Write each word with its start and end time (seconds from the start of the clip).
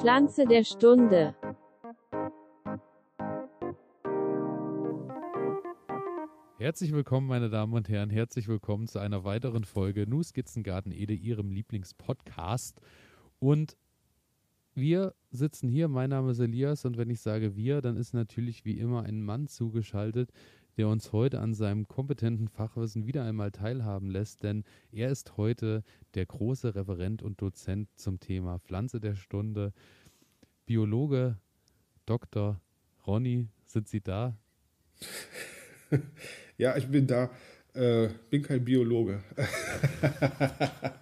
Pflanze 0.00 0.44
der 0.46 0.62
Stunde. 0.62 1.34
Herzlich 6.58 6.92
willkommen, 6.92 7.26
meine 7.26 7.50
Damen 7.50 7.72
und 7.72 7.88
Herren. 7.88 8.08
Herzlich 8.08 8.46
willkommen 8.46 8.86
zu 8.86 9.00
einer 9.00 9.24
weiteren 9.24 9.64
Folge 9.64 10.06
Nu 10.08 10.22
Skizzengarten 10.22 10.92
Ede, 10.92 11.14
Ihrem 11.14 11.50
Lieblingspodcast. 11.50 12.80
Und 13.40 13.76
wir 14.72 15.14
sitzen 15.32 15.68
hier. 15.68 15.88
Mein 15.88 16.10
Name 16.10 16.30
ist 16.30 16.38
Elias 16.38 16.84
und 16.84 16.96
wenn 16.96 17.10
ich 17.10 17.20
sage 17.20 17.56
wir, 17.56 17.80
dann 17.80 17.96
ist 17.96 18.14
natürlich 18.14 18.64
wie 18.64 18.78
immer 18.78 19.02
ein 19.02 19.20
Mann 19.20 19.48
zugeschaltet, 19.48 20.30
der 20.78 20.88
uns 20.88 21.12
heute 21.12 21.40
an 21.40 21.54
seinem 21.54 21.88
kompetenten 21.88 22.48
Fachwissen 22.48 23.06
wieder 23.06 23.24
einmal 23.24 23.50
teilhaben 23.50 24.10
lässt, 24.10 24.44
denn 24.44 24.64
er 24.92 25.10
ist 25.10 25.36
heute 25.36 25.82
der 26.14 26.24
große 26.24 26.76
Referent 26.76 27.20
und 27.20 27.42
Dozent 27.42 27.88
zum 27.96 28.20
Thema 28.20 28.60
Pflanze 28.60 29.00
der 29.00 29.16
Stunde. 29.16 29.72
Biologe 30.66 31.36
Dr. 32.06 32.60
Ronny, 33.06 33.48
sind 33.66 33.88
Sie 33.88 34.00
da? 34.00 34.38
Ja, 36.58 36.76
ich 36.76 36.88
bin 36.88 37.06
da. 37.06 37.30
Äh, 37.72 38.08
bin 38.30 38.42
kein 38.42 38.64
Biologe. 38.64 39.22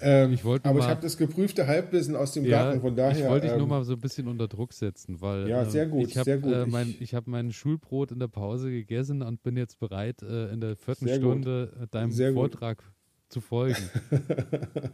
ähm, 0.00 0.32
ich 0.32 0.44
aber 0.44 0.72
mal, 0.72 0.78
ich 0.78 0.86
habe 0.86 1.00
das 1.00 1.16
geprüfte 1.16 1.66
Halbwissen 1.66 2.16
aus 2.16 2.32
dem 2.32 2.44
ja, 2.44 2.64
Garten, 2.64 2.80
von 2.80 2.96
daher. 2.96 3.24
Ich 3.24 3.30
wollte 3.30 3.46
dich 3.46 3.52
ähm, 3.52 3.58
nur 3.58 3.68
mal 3.68 3.84
so 3.84 3.94
ein 3.94 4.00
bisschen 4.00 4.28
unter 4.28 4.48
Druck 4.48 4.72
setzen, 4.72 5.20
weil 5.20 5.48
ja, 5.48 5.64
sehr 5.64 5.86
gut, 5.86 6.08
ich 6.08 6.16
habe 6.16 6.30
äh, 6.30 6.66
mein, 6.66 6.94
ich 7.00 7.14
hab 7.14 7.26
mein 7.26 7.52
Schulbrot 7.52 8.12
in 8.12 8.18
der 8.18 8.28
Pause 8.28 8.70
gegessen 8.70 9.22
und 9.22 9.42
bin 9.42 9.56
jetzt 9.56 9.78
bereit, 9.78 10.22
äh, 10.22 10.52
in 10.52 10.60
der 10.60 10.76
vierten 10.76 11.08
Stunde 11.08 11.72
gut. 11.78 11.94
deinem 11.94 12.12
sehr 12.12 12.32
Vortrag 12.32 12.78
gut. 12.78 12.86
zu 13.28 13.40
folgen. 13.40 13.90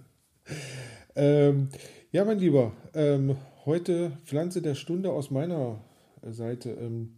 ähm, 1.17 1.69
ja, 2.11 2.25
mein 2.25 2.39
Lieber, 2.39 2.73
ähm, 2.95 3.37
heute 3.65 4.13
Pflanze 4.25 4.63
der 4.63 4.75
Stunde 4.75 5.11
aus 5.11 5.31
meiner 5.31 5.81
Seite. 6.23 6.71
Ähm, 6.71 7.17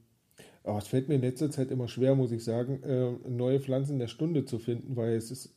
oh, 0.64 0.76
es 0.78 0.88
fällt 0.88 1.08
mir 1.08 1.14
in 1.14 1.20
letzter 1.20 1.50
Zeit 1.50 1.70
immer 1.70 1.88
schwer, 1.88 2.14
muss 2.14 2.32
ich 2.32 2.44
sagen, 2.44 2.82
äh, 2.82 3.28
neue 3.28 3.60
Pflanzen 3.60 3.98
der 3.98 4.08
Stunde 4.08 4.44
zu 4.44 4.58
finden, 4.58 4.96
weil 4.96 5.14
es 5.14 5.30
ist 5.30 5.54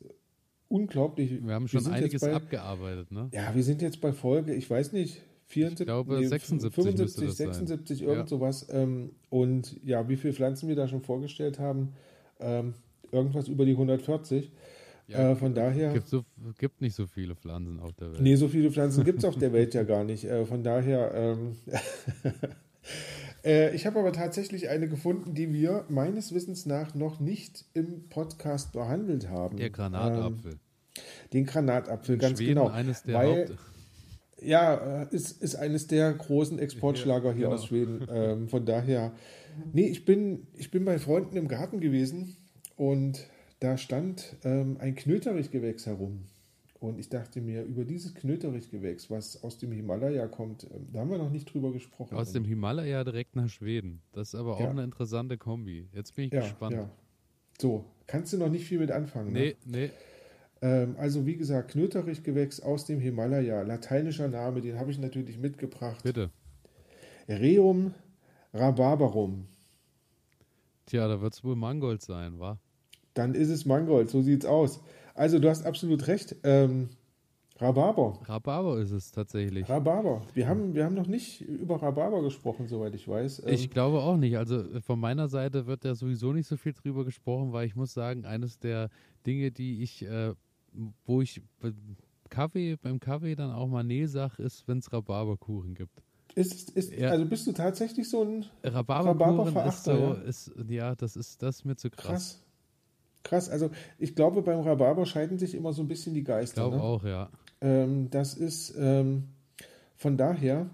unglaublich. 0.69 1.45
Wir 1.45 1.53
haben 1.53 1.67
schon 1.67 1.85
wir 1.85 1.91
einiges 1.91 2.21
bei, 2.21 2.33
abgearbeitet, 2.33 3.11
ne? 3.11 3.29
Ja, 3.33 3.53
wir 3.53 3.63
sind 3.63 3.81
jetzt 3.81 3.99
bei 3.99 4.13
Folge, 4.13 4.53
ich 4.53 4.69
weiß 4.69 4.93
nicht, 4.93 5.21
74, 5.47 5.81
ich 5.81 5.87
glaube, 5.87 6.19
nee, 6.19 6.27
76 6.27 6.73
75, 6.73 7.31
76, 7.31 7.99
sein. 7.99 8.07
irgend 8.07 8.23
ja. 8.23 8.27
sowas. 8.27 8.67
Ähm, 8.71 9.11
und 9.29 9.75
ja, 9.83 10.07
wie 10.07 10.15
viele 10.15 10.33
Pflanzen 10.33 10.69
wir 10.69 10.75
da 10.75 10.87
schon 10.87 11.01
vorgestellt 11.01 11.59
haben, 11.59 11.93
ähm, 12.39 12.75
irgendwas 13.11 13.47
über 13.47 13.65
die 13.65 13.71
140. 13.71 14.51
Ja, 15.07 15.31
äh, 15.31 15.35
von 15.35 15.55
daher. 15.55 15.91
Gibt, 15.91 16.07
so, 16.07 16.23
gibt 16.59 16.81
nicht 16.81 16.95
so 16.95 17.07
viele 17.07 17.35
Pflanzen 17.35 17.79
auf 17.79 17.93
der 17.93 18.11
Welt. 18.11 18.21
Nee, 18.21 18.35
so 18.35 18.47
viele 18.47 18.71
Pflanzen 18.71 19.03
gibt 19.03 19.19
es 19.19 19.25
auf 19.25 19.37
der 19.37 19.51
Welt 19.51 19.73
ja 19.73 19.81
gar 19.83 20.03
nicht. 20.03 20.23
Äh, 20.23 20.45
von 20.45 20.63
daher. 20.63 21.11
Ähm, 21.15 21.55
äh, 23.43 23.73
ich 23.75 23.85
habe 23.85 23.99
aber 23.99 24.11
tatsächlich 24.13 24.69
eine 24.69 24.87
gefunden, 24.87 25.33
die 25.33 25.53
wir 25.53 25.85
meines 25.89 26.33
Wissens 26.33 26.65
nach 26.65 26.95
noch 26.95 27.19
nicht 27.19 27.65
im 27.73 28.09
Podcast 28.09 28.73
behandelt 28.73 29.29
haben. 29.29 29.57
Der 29.57 29.69
Granatapfel. 29.69 30.53
Ähm, 30.53 30.59
den 31.33 31.45
Granatapfel, 31.45 32.15
In 32.15 32.19
ganz 32.21 32.37
Schweden 32.37 32.55
genau. 32.55 32.67
Eines 32.67 33.03
der 33.03 33.15
weil, 33.15 33.41
Haupt 33.41 33.57
ja, 34.41 35.01
äh, 35.03 35.07
ist, 35.11 35.41
ist 35.41 35.55
eines 35.55 35.87
der 35.87 36.13
großen 36.13 36.59
Exportschlager 36.59 37.33
hier 37.33 37.45
genau. 37.45 37.55
aus 37.55 37.65
Schweden. 37.65 38.07
Ähm, 38.09 38.49
von 38.49 38.65
daher, 38.65 39.11
nee, 39.71 39.85
ich 39.85 40.03
bin, 40.05 40.47
ich 40.55 40.71
bin 40.71 40.83
bei 40.83 40.97
Freunden 40.97 41.37
im 41.37 41.47
Garten 41.47 41.79
gewesen 41.79 42.35
und 42.75 43.27
da 43.59 43.77
stand 43.77 44.35
ähm, 44.43 44.77
ein 44.79 44.95
Knöterichgewächs 44.95 45.85
herum. 45.85 46.25
Und 46.79 46.97
ich 46.97 47.09
dachte 47.09 47.41
mir, 47.41 47.63
über 47.63 47.83
dieses 47.83 48.15
Knöterichgewächs, 48.15 49.11
was 49.11 49.43
aus 49.43 49.57
dem 49.57 49.73
Himalaya 49.73 50.27
kommt, 50.27 50.63
ähm, 50.63 50.87
da 50.93 50.99
haben 50.99 51.11
wir 51.11 51.17
noch 51.17 51.29
nicht 51.29 51.53
drüber 51.53 51.73
gesprochen. 51.73 52.15
Aus 52.15 52.31
dem 52.31 52.45
Himalaya 52.45 53.03
direkt 53.03 53.35
nach 53.35 53.49
Schweden. 53.49 54.01
Das 54.13 54.29
ist 54.29 54.35
aber 54.35 54.55
auch 54.55 54.61
ja. 54.61 54.69
eine 54.69 54.85
interessante 54.85 55.37
Kombi. 55.37 55.89
Jetzt 55.93 56.15
bin 56.15 56.25
ich 56.25 56.33
ja, 56.33 56.41
gespannt. 56.41 56.75
Ja. 56.75 56.89
So, 57.59 57.83
kannst 58.07 58.31
du 58.31 58.37
noch 58.37 58.49
nicht 58.49 58.65
viel 58.65 58.79
mit 58.79 58.91
anfangen. 58.91 59.33
Nee, 59.33 59.57
ne? 59.65 59.77
nee. 59.77 59.89
Ähm, 60.61 60.95
also 60.97 61.25
wie 61.25 61.35
gesagt, 61.35 61.71
Knöterichgewächs 61.71 62.61
aus 62.61 62.85
dem 62.85 63.01
Himalaya, 63.01 63.61
lateinischer 63.63 64.29
Name, 64.29 64.61
den 64.61 64.79
habe 64.79 64.91
ich 64.91 64.99
natürlich 64.99 65.37
mitgebracht. 65.37 66.03
Bitte. 66.03 66.31
Reum 67.27 67.93
rabarbarum. 68.53 69.47
Tja, 70.85 71.07
da 71.07 71.21
wird 71.21 71.33
es 71.33 71.43
wohl 71.43 71.55
Mangold 71.55 72.01
sein, 72.01 72.39
wa? 72.39 72.57
Dann 73.13 73.35
ist 73.35 73.49
es 73.49 73.65
Mangold, 73.65 74.09
so 74.09 74.21
sieht's 74.21 74.45
aus. 74.45 74.81
Also 75.19 75.37
du 75.37 75.49
hast 75.49 75.65
absolut 75.65 76.07
recht. 76.07 76.37
Ähm, 76.43 76.87
Rhabarber. 77.57 78.19
Rhabarber 78.25 78.79
ist 78.79 78.91
es 78.91 79.11
tatsächlich. 79.11 79.67
Rhabarber. 79.67 80.21
Wir 80.33 80.47
haben, 80.47 80.75
wir 80.75 80.85
haben 80.85 80.95
noch 80.95 81.07
nicht 81.07 81.41
über 81.41 81.81
Rhabarber 81.81 82.23
gesprochen, 82.23 82.67
soweit 82.67 82.95
ich 82.95 83.05
weiß. 83.05 83.43
Ähm, 83.45 83.53
ich 83.53 83.69
glaube 83.69 83.99
auch 83.99 84.15
nicht. 84.15 84.37
Also 84.37 84.61
äh, 84.61 84.79
von 84.79 84.97
meiner 84.97 85.27
Seite 85.27 85.67
wird 85.67 85.83
da 85.83 85.93
sowieso 85.93 86.31
nicht 86.31 86.47
so 86.47 86.55
viel 86.55 86.71
drüber 86.71 87.03
gesprochen, 87.03 87.51
weil 87.51 87.67
ich 87.67 87.75
muss 87.75 87.93
sagen, 87.93 88.23
eines 88.23 88.59
der 88.59 88.89
Dinge, 89.27 89.51
die 89.51 89.83
ich 89.83 90.05
äh, 90.05 90.33
wo 91.05 91.21
ich 91.21 91.41
Kaffee, 92.29 92.77
beim 92.77 93.01
Kaffee 93.01 93.35
dann 93.35 93.51
auch 93.51 93.67
mal 93.67 93.83
Nee 93.83 94.05
sage, 94.05 94.41
ist, 94.41 94.69
wenn 94.69 94.77
es 94.77 94.93
Rhabarberkuchen 94.93 95.73
gibt. 95.73 96.01
Ist, 96.35 96.69
ist, 96.69 96.93
ja. 96.93 97.09
Also 97.09 97.25
bist 97.25 97.45
du 97.45 97.51
tatsächlich 97.51 98.09
so 98.09 98.23
ein 98.23 98.45
Rhabarberkuchen 98.63 99.47
Rhabarber 99.49 99.67
ist 99.67 99.83
so, 99.83 99.91
ja? 99.91 100.13
Ist, 100.13 100.51
ja, 100.69 100.95
das 100.95 101.17
ist 101.17 101.43
das 101.43 101.57
ist 101.57 101.65
mir 101.65 101.75
zu 101.75 101.89
krass. 101.89 102.05
Krass. 102.05 102.43
Krass, 103.23 103.49
also 103.49 103.69
ich 103.97 104.15
glaube, 104.15 104.41
beim 104.41 104.61
Rhabarber 104.61 105.05
scheiden 105.05 105.37
sich 105.37 105.55
immer 105.55 105.73
so 105.73 105.81
ein 105.81 105.87
bisschen 105.87 106.13
die 106.13 106.23
Geister. 106.23 106.63
Ich 106.63 106.69
glaube 106.69 106.77
ne? 106.77 106.83
auch, 106.83 107.03
ja. 107.03 107.29
Ähm, 107.61 108.09
das 108.09 108.33
ist 108.33 108.73
ähm, 108.77 109.29
von 109.95 110.17
daher 110.17 110.69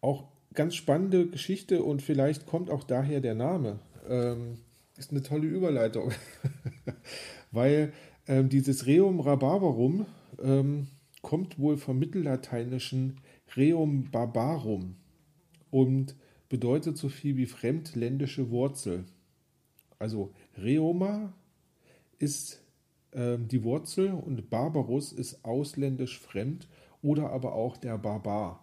auch 0.00 0.24
ganz 0.54 0.74
spannende 0.74 1.26
Geschichte 1.26 1.82
und 1.82 2.00
vielleicht 2.00 2.46
kommt 2.46 2.70
auch 2.70 2.84
daher 2.84 3.20
der 3.20 3.34
Name. 3.34 3.78
Ähm, 4.08 4.58
ist 4.96 5.10
eine 5.10 5.22
tolle 5.22 5.46
Überleitung. 5.46 6.12
weil 7.52 7.92
ähm, 8.26 8.48
dieses 8.48 8.86
Reum 8.86 9.20
Rhabarberum 9.20 10.06
ähm, 10.42 10.88
kommt 11.22 11.58
wohl 11.58 11.76
vom 11.76 11.98
mittellateinischen 11.98 13.20
Reum 13.56 14.10
barbarum 14.10 14.96
und 15.70 16.14
bedeutet 16.48 16.96
so 16.96 17.08
viel 17.08 17.36
wie 17.36 17.46
fremdländische 17.46 18.50
Wurzel. 18.50 19.04
Also 19.98 20.32
Reoma 20.58 21.32
ist 22.18 22.62
ähm, 23.12 23.48
die 23.48 23.62
Wurzel 23.62 24.12
und 24.12 24.50
Barbarus 24.50 25.12
ist 25.12 25.44
ausländisch 25.44 26.18
fremd 26.18 26.68
oder 27.02 27.30
aber 27.30 27.54
auch 27.54 27.76
der 27.76 27.98
Barbar. 27.98 28.62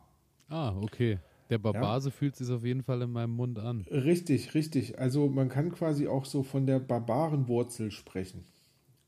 Ah, 0.50 0.76
okay. 0.82 1.20
Der 1.50 1.58
Barbase 1.58 2.10
ja. 2.10 2.16
fühlt 2.16 2.36
sich 2.36 2.50
auf 2.50 2.64
jeden 2.64 2.84
Fall 2.84 3.02
in 3.02 3.12
meinem 3.12 3.36
Mund 3.36 3.60
an. 3.60 3.86
Richtig, 3.92 4.54
richtig. 4.54 5.00
Also 5.00 5.28
man 5.28 5.50
kann 5.50 5.72
quasi 5.72 6.08
auch 6.08 6.26
so 6.26 6.44
von 6.44 6.66
der 6.66 6.80
Barbarenwurzel 6.80 7.92
sprechen. 7.92 8.46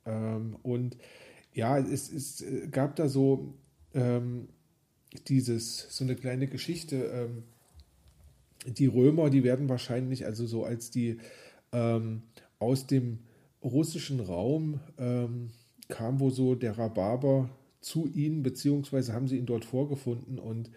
Ähm, 0.06 0.58
und 0.62 0.98
ja, 1.54 1.78
es, 1.80 2.12
es 2.12 2.42
äh, 2.42 2.68
gab 2.68 2.96
da 2.98 3.08
so 3.08 3.56
ähm, 3.94 4.50
dieses, 5.28 5.96
so 5.96 6.04
eine 6.04 6.16
kleine 6.16 6.48
Geschichte. 6.48 7.06
Ähm, 7.06 7.44
die 8.68 8.88
Römer, 8.88 9.30
die 9.30 9.44
werden 9.44 9.70
wahrscheinlich, 9.70 10.26
also 10.26 10.46
so 10.46 10.66
als 10.66 10.92
die 10.92 11.18
ähm, 11.72 12.24
aus 12.60 12.88
dem 12.88 13.20
russischen 13.64 14.20
Raum 14.20 14.80
ähm, 14.98 15.50
kam 15.88 16.20
wo 16.20 16.30
so 16.30 16.56
der 16.56 16.78
Rhabarber 16.78 17.50
zu 17.82 18.08
ihnen, 18.08 18.44
beziehungsweise 18.44 19.14
haben 19.14 19.28
sie 19.28 19.38
ihn 19.38 19.46
dort 19.46 19.66
vorgefunden 19.66 20.40
und 20.40 20.72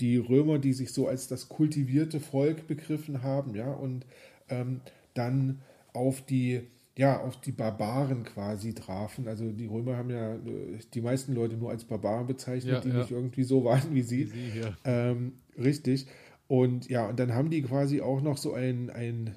die 0.00 0.16
Römer, 0.16 0.58
die 0.58 0.72
sich 0.72 0.92
so 0.92 1.06
als 1.06 1.28
das 1.28 1.48
kultivierte 1.48 2.20
Volk 2.20 2.66
begriffen 2.66 3.22
haben, 3.22 3.54
ja, 3.54 3.72
und 3.72 4.06
ähm, 4.48 4.80
dann 5.14 5.60
auf 5.92 6.22
die 6.22 6.62
ja, 6.96 7.20
auf 7.20 7.40
die 7.40 7.50
Barbaren 7.50 8.22
quasi 8.22 8.72
trafen. 8.72 9.26
Also 9.26 9.50
die 9.50 9.66
Römer 9.66 9.96
haben 9.96 10.10
ja 10.10 10.34
äh, 10.34 10.78
die 10.94 11.00
meisten 11.00 11.34
Leute 11.34 11.56
nur 11.56 11.70
als 11.70 11.84
Barbaren 11.84 12.28
bezeichnet, 12.28 12.72
ja, 12.72 12.80
die 12.80 12.90
ja. 12.90 12.98
nicht 12.98 13.10
irgendwie 13.10 13.42
so 13.42 13.64
waren 13.64 13.92
wie 13.92 14.02
sie. 14.02 14.32
Wie 14.32 14.50
sie 14.50 14.60
ja. 14.60 14.76
ähm, 14.84 15.32
richtig. 15.58 16.06
Und 16.46 16.88
ja, 16.88 17.08
und 17.08 17.18
dann 17.18 17.34
haben 17.34 17.50
die 17.50 17.62
quasi 17.62 18.00
auch 18.00 18.20
noch 18.20 18.36
so 18.36 18.52
ein, 18.52 18.90
ein 18.90 19.34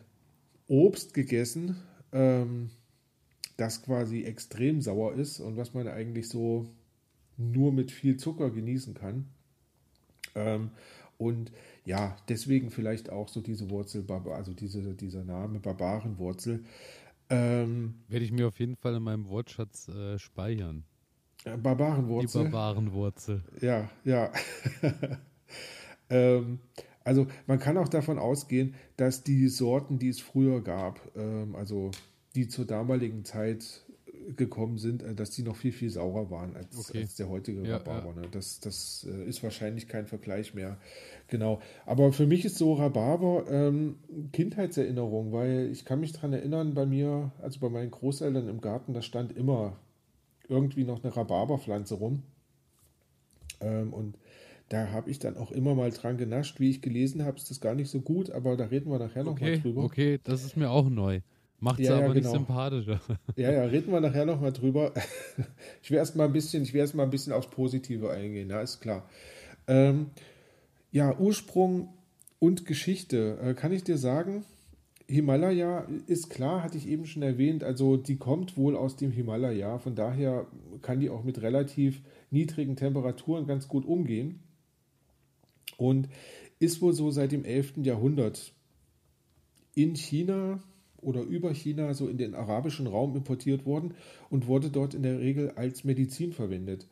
Obst 0.67 1.15
gegessen, 1.15 1.77
ähm, 2.11 2.69
das 3.57 3.81
quasi 3.81 4.23
extrem 4.23 4.81
sauer 4.81 5.13
ist 5.13 5.39
und 5.39 5.57
was 5.57 5.73
man 5.73 5.87
eigentlich 5.87 6.29
so 6.29 6.67
nur 7.37 7.71
mit 7.71 7.91
viel 7.91 8.17
Zucker 8.17 8.49
genießen 8.49 8.93
kann. 8.93 9.25
Ähm, 10.35 10.71
und 11.17 11.51
ja, 11.85 12.15
deswegen 12.29 12.69
vielleicht 12.69 13.09
auch 13.09 13.27
so 13.27 13.41
diese 13.41 13.69
Wurzel, 13.69 14.05
also 14.31 14.53
diese, 14.53 14.93
dieser 14.93 15.23
Name 15.23 15.59
Barbarenwurzel. 15.59 16.63
Ähm, 17.29 17.95
Werde 18.07 18.25
ich 18.25 18.31
mir 18.31 18.47
auf 18.47 18.59
jeden 18.59 18.75
Fall 18.75 18.95
in 18.95 19.03
meinem 19.03 19.27
Wortschatz 19.27 19.87
äh, 19.87 20.19
speichern. 20.19 20.83
Barbarenwurzel. 21.43 22.45
Die 22.45 22.49
Barbarenwurzel. 22.49 23.43
Ja, 23.61 23.89
ja. 24.03 24.31
ähm, 26.09 26.59
also 27.07 27.27
man 27.47 27.57
kann 27.57 27.77
auch 27.77 27.87
davon 27.87 28.19
ausgehen, 28.19 28.75
dass 28.97 29.23
die 29.23 29.47
Sorten, 29.47 29.97
die 29.97 30.09
es 30.09 30.19
früher 30.19 30.61
gab, 30.61 30.99
ähm, 31.15 31.55
also 31.55 31.91
die 32.35 32.47
zur 32.49 32.65
damaligen 32.65 33.23
Zeit 33.23 33.85
gekommen 34.35 34.77
sind, 34.77 35.03
äh, 35.03 35.15
dass 35.15 35.31
die 35.31 35.43
noch 35.43 35.55
viel, 35.55 35.71
viel 35.71 35.89
saurer 35.89 36.29
waren 36.29 36.55
als, 36.55 36.89
Okay. 36.89 37.01
als 37.01 37.15
der 37.15 37.29
heutige 37.29 37.61
Ja, 37.61 37.77
Rhabarber. 37.77 38.13
Ne? 38.13 38.27
Das, 38.31 38.59
das 38.59 39.07
äh, 39.09 39.23
ist 39.23 39.41
wahrscheinlich 39.41 39.87
kein 39.87 40.05
Vergleich 40.05 40.53
mehr. 40.53 40.77
Genau. 41.27 41.61
Aber 41.85 42.11
für 42.11 42.27
mich 42.27 42.43
ist 42.43 42.57
so 42.57 42.73
Rhabarber 42.73 43.45
ähm, 43.49 43.95
Kindheitserinnerung, 44.33 45.31
weil 45.31 45.69
ich 45.71 45.85
kann 45.85 46.01
mich 46.01 46.11
daran 46.11 46.33
erinnern, 46.33 46.73
bei 46.73 46.85
mir, 46.85 47.31
also 47.41 47.59
bei 47.61 47.69
meinen 47.69 47.91
Großeltern 47.91 48.49
im 48.49 48.59
Garten, 48.59 48.93
da 48.93 49.01
stand 49.01 49.31
immer 49.31 49.77
irgendwie 50.49 50.83
noch 50.83 51.03
eine 51.03 51.15
Rhabarberpflanze 51.15 51.95
rum. 51.95 52.23
Ähm, 53.61 53.93
und 53.93 54.17
da 54.69 54.89
habe 54.91 55.09
ich 55.09 55.19
dann 55.19 55.37
auch 55.37 55.51
immer 55.51 55.75
mal 55.75 55.91
dran 55.91 56.17
genascht. 56.17 56.59
Wie 56.59 56.69
ich 56.69 56.81
gelesen 56.81 57.23
habe, 57.23 57.37
ist 57.37 57.49
das 57.49 57.61
gar 57.61 57.73
nicht 57.75 57.89
so 57.89 58.01
gut, 58.01 58.29
aber 58.31 58.57
da 58.57 58.65
reden 58.65 58.89
wir 58.91 58.99
nachher 58.99 59.23
noch 59.23 59.39
mal 59.39 59.47
Okay, 59.47 59.59
drüber. 59.61 59.83
okay, 59.83 60.19
das 60.23 60.43
ist 60.43 60.57
mir 60.57 60.69
auch 60.69 60.89
neu. 60.89 61.21
Macht 61.59 61.79
es 61.79 61.87
Ja, 61.87 61.99
ja, 61.99 62.05
aber 62.05 62.13
nicht 62.13 62.23
genau. 62.23 62.35
sympathischer. 62.35 62.99
Ja, 63.35 63.51
ja, 63.51 63.63
reden 63.63 63.91
wir 63.91 63.99
nachher 64.01 64.25
noch 64.25 64.39
mal 64.41 64.51
drüber. 64.51 64.93
Ich 65.81 65.89
will 65.91 65.97
erst 65.97 66.15
mal 66.15 66.25
ein 66.25 66.33
bisschen, 66.33 66.63
ich 66.63 66.73
will 66.73 66.81
erst 66.81 66.95
mal 66.95 67.03
ein 67.03 67.09
bisschen 67.09 67.33
aufs 67.33 67.49
Positive 67.49 68.11
eingehen, 68.11 68.49
ja, 68.49 68.61
ist 68.61 68.81
klar. 68.81 69.09
Ähm, 69.67 70.07
ja, 70.91 71.17
Ursprung 71.17 71.89
und 72.39 72.65
Geschichte, 72.65 73.37
äh, 73.41 73.53
kann 73.53 73.71
ich 73.71 73.83
dir 73.83 73.97
sagen, 73.97 74.43
Himalaya 75.07 75.87
ist 76.07 76.29
klar, 76.29 76.61
hatte 76.63 76.77
ich 76.77 76.87
eben 76.87 77.05
schon 77.05 77.23
erwähnt, 77.23 77.63
also 77.63 77.95
die 77.95 78.17
kommt 78.17 78.57
wohl 78.57 78.75
aus 78.75 78.97
dem 78.97 79.11
Himalaya, 79.11 79.79
von 79.79 79.95
daher 79.95 80.45
kann 80.81 80.99
die 80.99 81.09
auch 81.09 81.23
mit 81.23 81.41
relativ 81.41 82.01
niedrigen 82.29 82.75
Temperaturen 82.75 83.47
ganz 83.47 83.67
gut 83.69 83.85
umgehen 83.85 84.41
und 85.77 86.09
ist 86.59 86.81
wohl 86.81 86.93
so 86.93 87.11
seit 87.11 87.31
dem 87.31 87.45
11. 87.45 87.77
Jahrhundert 87.83 88.53
in 89.75 89.95
China 89.95 90.59
oder 90.97 91.21
über 91.21 91.53
China 91.53 91.93
so 91.93 92.07
in 92.07 92.17
den 92.17 92.33
arabischen 92.33 92.87
Raum 92.87 93.15
importiert 93.15 93.65
worden 93.65 93.93
und 94.29 94.47
wurde 94.47 94.69
dort 94.69 94.93
in 94.93 95.03
der 95.03 95.19
Regel 95.19 95.51
als 95.51 95.83
Medizin 95.83 96.33
verwendet. 96.33 96.87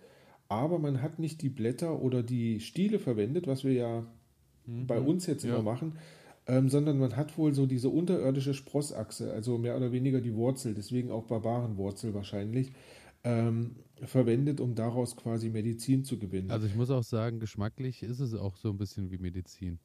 Aber 0.47 0.77
man 0.77 1.01
hat 1.01 1.17
nicht 1.17 1.41
die 1.41 1.49
Blätter 1.49 2.01
oder 2.01 2.21
die 2.21 2.59
Stiele 2.59 2.99
verwendet, 2.99 3.47
was 3.47 3.63
wir 3.63 3.73
ja 3.73 4.05
bei 4.67 4.99
uns 4.99 5.25
jetzt 5.25 5.43
ja. 5.43 5.53
immer 5.53 5.63
machen, 5.63 5.97
ähm, 6.47 6.69
sondern 6.69 6.99
man 6.99 7.15
hat 7.15 7.37
wohl 7.37 7.53
so 7.53 7.65
diese 7.65 7.89
unterirdische 7.89 8.53
Sprossachse, 8.53 9.33
also 9.33 9.57
mehr 9.57 9.75
oder 9.75 9.91
weniger 9.91 10.21
die 10.21 10.35
Wurzel, 10.35 10.75
deswegen 10.75 11.11
auch 11.11 11.25
Barbarenwurzel 11.25 12.13
wahrscheinlich, 12.13 12.71
ähm, 13.25 13.75
verwendet, 14.03 14.61
um 14.61 14.75
daraus 14.75 15.17
quasi 15.17 15.49
Medizin 15.49 16.05
zu 16.05 16.17
gewinnen. 16.17 16.51
Also 16.51 16.67
ich 16.67 16.75
muss 16.75 16.91
auch 16.91 17.03
sagen, 17.03 17.39
geschmacklich 17.39 18.03
ist 18.03 18.19
es 18.19 18.33
auch 18.35 18.55
so 18.55 18.69
ein 18.69 18.77
bisschen 18.77 19.11
wie 19.11 19.17
Medizin. 19.17 19.79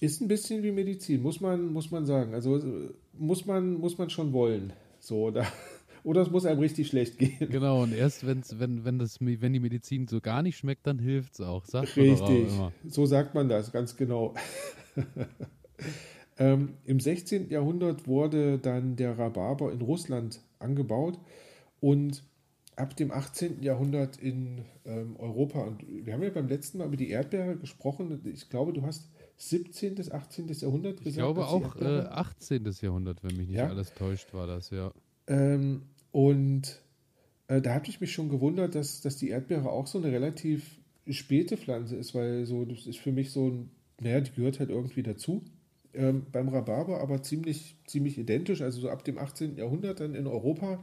Ist 0.00 0.20
ein 0.20 0.28
bisschen 0.28 0.62
wie 0.62 0.72
Medizin, 0.72 1.22
muss 1.22 1.40
man, 1.40 1.72
muss 1.72 1.90
man 1.90 2.06
sagen. 2.06 2.34
Also 2.34 2.56
äh, 2.56 2.90
muss 3.12 3.46
man, 3.46 3.74
muss 3.74 3.98
man 3.98 4.10
schon 4.10 4.32
wollen. 4.32 4.72
So, 4.98 5.30
da, 5.30 5.46
oder 6.04 6.22
es 6.22 6.30
muss 6.30 6.46
einem 6.46 6.60
richtig 6.60 6.88
schlecht 6.88 7.18
gehen. 7.18 7.50
Genau, 7.50 7.82
und 7.82 7.92
erst 7.92 8.26
wenn's, 8.26 8.58
wenn, 8.58 8.84
wenn, 8.84 8.98
das, 8.98 9.20
wenn 9.20 9.52
die 9.52 9.60
Medizin 9.60 10.08
so 10.08 10.20
gar 10.20 10.42
nicht 10.42 10.56
schmeckt, 10.56 10.86
dann 10.86 10.98
hilft 10.98 11.34
es 11.34 11.40
auch. 11.40 11.64
Sagt 11.66 11.92
auch 11.92 11.96
Richtig, 11.96 12.48
immer. 12.48 12.72
so 12.86 13.04
sagt 13.04 13.34
man 13.34 13.48
das, 13.48 13.72
ganz 13.72 13.96
genau. 13.96 14.34
ähm, 16.38 16.74
Im 16.84 17.00
16. 17.00 17.50
Jahrhundert 17.50 18.06
wurde 18.06 18.58
dann 18.58 18.96
der 18.96 19.18
Rhabarber 19.18 19.72
in 19.72 19.82
Russland 19.82 20.40
angebaut 20.58 21.18
und 21.80 22.22
ab 22.76 22.96
dem 22.96 23.10
18. 23.10 23.62
Jahrhundert 23.62 24.18
in 24.18 24.64
ähm, 24.84 25.16
Europa. 25.16 25.60
Und 25.62 25.82
wir 25.88 26.12
haben 26.12 26.22
ja 26.22 26.30
beim 26.30 26.48
letzten 26.48 26.78
Mal 26.78 26.86
über 26.86 26.96
die 26.96 27.08
Erdbeere 27.10 27.56
gesprochen. 27.56 28.20
Ich 28.24 28.48
glaube, 28.50 28.72
du 28.72 28.82
hast 28.82 29.10
17. 29.38 29.94
bis 29.94 30.10
18. 30.10 30.48
Jahrhundert 30.48 30.98
gesagt. 30.98 31.06
Ich 31.08 31.14
glaube 31.16 31.46
auch 31.46 31.76
äh, 31.76 31.78
Erdbeere- 31.78 32.08
18. 32.10 32.70
Jahrhundert, 32.82 33.22
wenn 33.24 33.36
mich 33.36 33.48
nicht 33.48 33.56
Ja. 33.56 33.68
alles 33.68 33.92
täuscht, 33.94 34.32
war 34.34 34.46
das, 34.46 34.70
ja. 34.70 34.92
Ähm, 35.26 35.82
und 36.12 36.80
äh, 37.48 37.60
da 37.60 37.74
hatte 37.74 37.90
ich 37.90 38.00
mich 38.00 38.12
schon 38.12 38.28
gewundert, 38.28 38.74
dass, 38.74 39.00
dass 39.00 39.16
die 39.16 39.30
Erdbeere 39.30 39.70
auch 39.70 39.86
so 39.86 39.98
eine 39.98 40.12
relativ 40.12 40.78
späte 41.08 41.56
Pflanze 41.56 41.96
ist, 41.96 42.14
weil 42.14 42.46
so, 42.46 42.64
das 42.64 42.86
ist 42.86 42.98
für 42.98 43.12
mich 43.12 43.30
so 43.30 43.48
ein, 43.48 43.70
naja, 44.00 44.20
die 44.20 44.32
gehört 44.32 44.58
halt 44.60 44.70
irgendwie 44.70 45.02
dazu. 45.02 45.44
Ähm, 45.94 46.26
beim 46.30 46.48
Rhabarber 46.48 47.00
aber 47.00 47.22
ziemlich, 47.22 47.76
ziemlich 47.86 48.18
identisch, 48.18 48.60
also 48.60 48.80
so 48.82 48.90
ab 48.90 49.04
dem 49.04 49.16
18. 49.18 49.56
Jahrhundert 49.56 50.00
dann 50.00 50.14
in 50.14 50.26
Europa. 50.26 50.82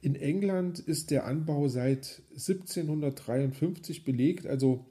In 0.00 0.14
England 0.14 0.78
ist 0.78 1.10
der 1.10 1.26
Anbau 1.26 1.68
seit 1.68 2.22
1753 2.32 4.04
belegt, 4.04 4.46
also 4.46 4.86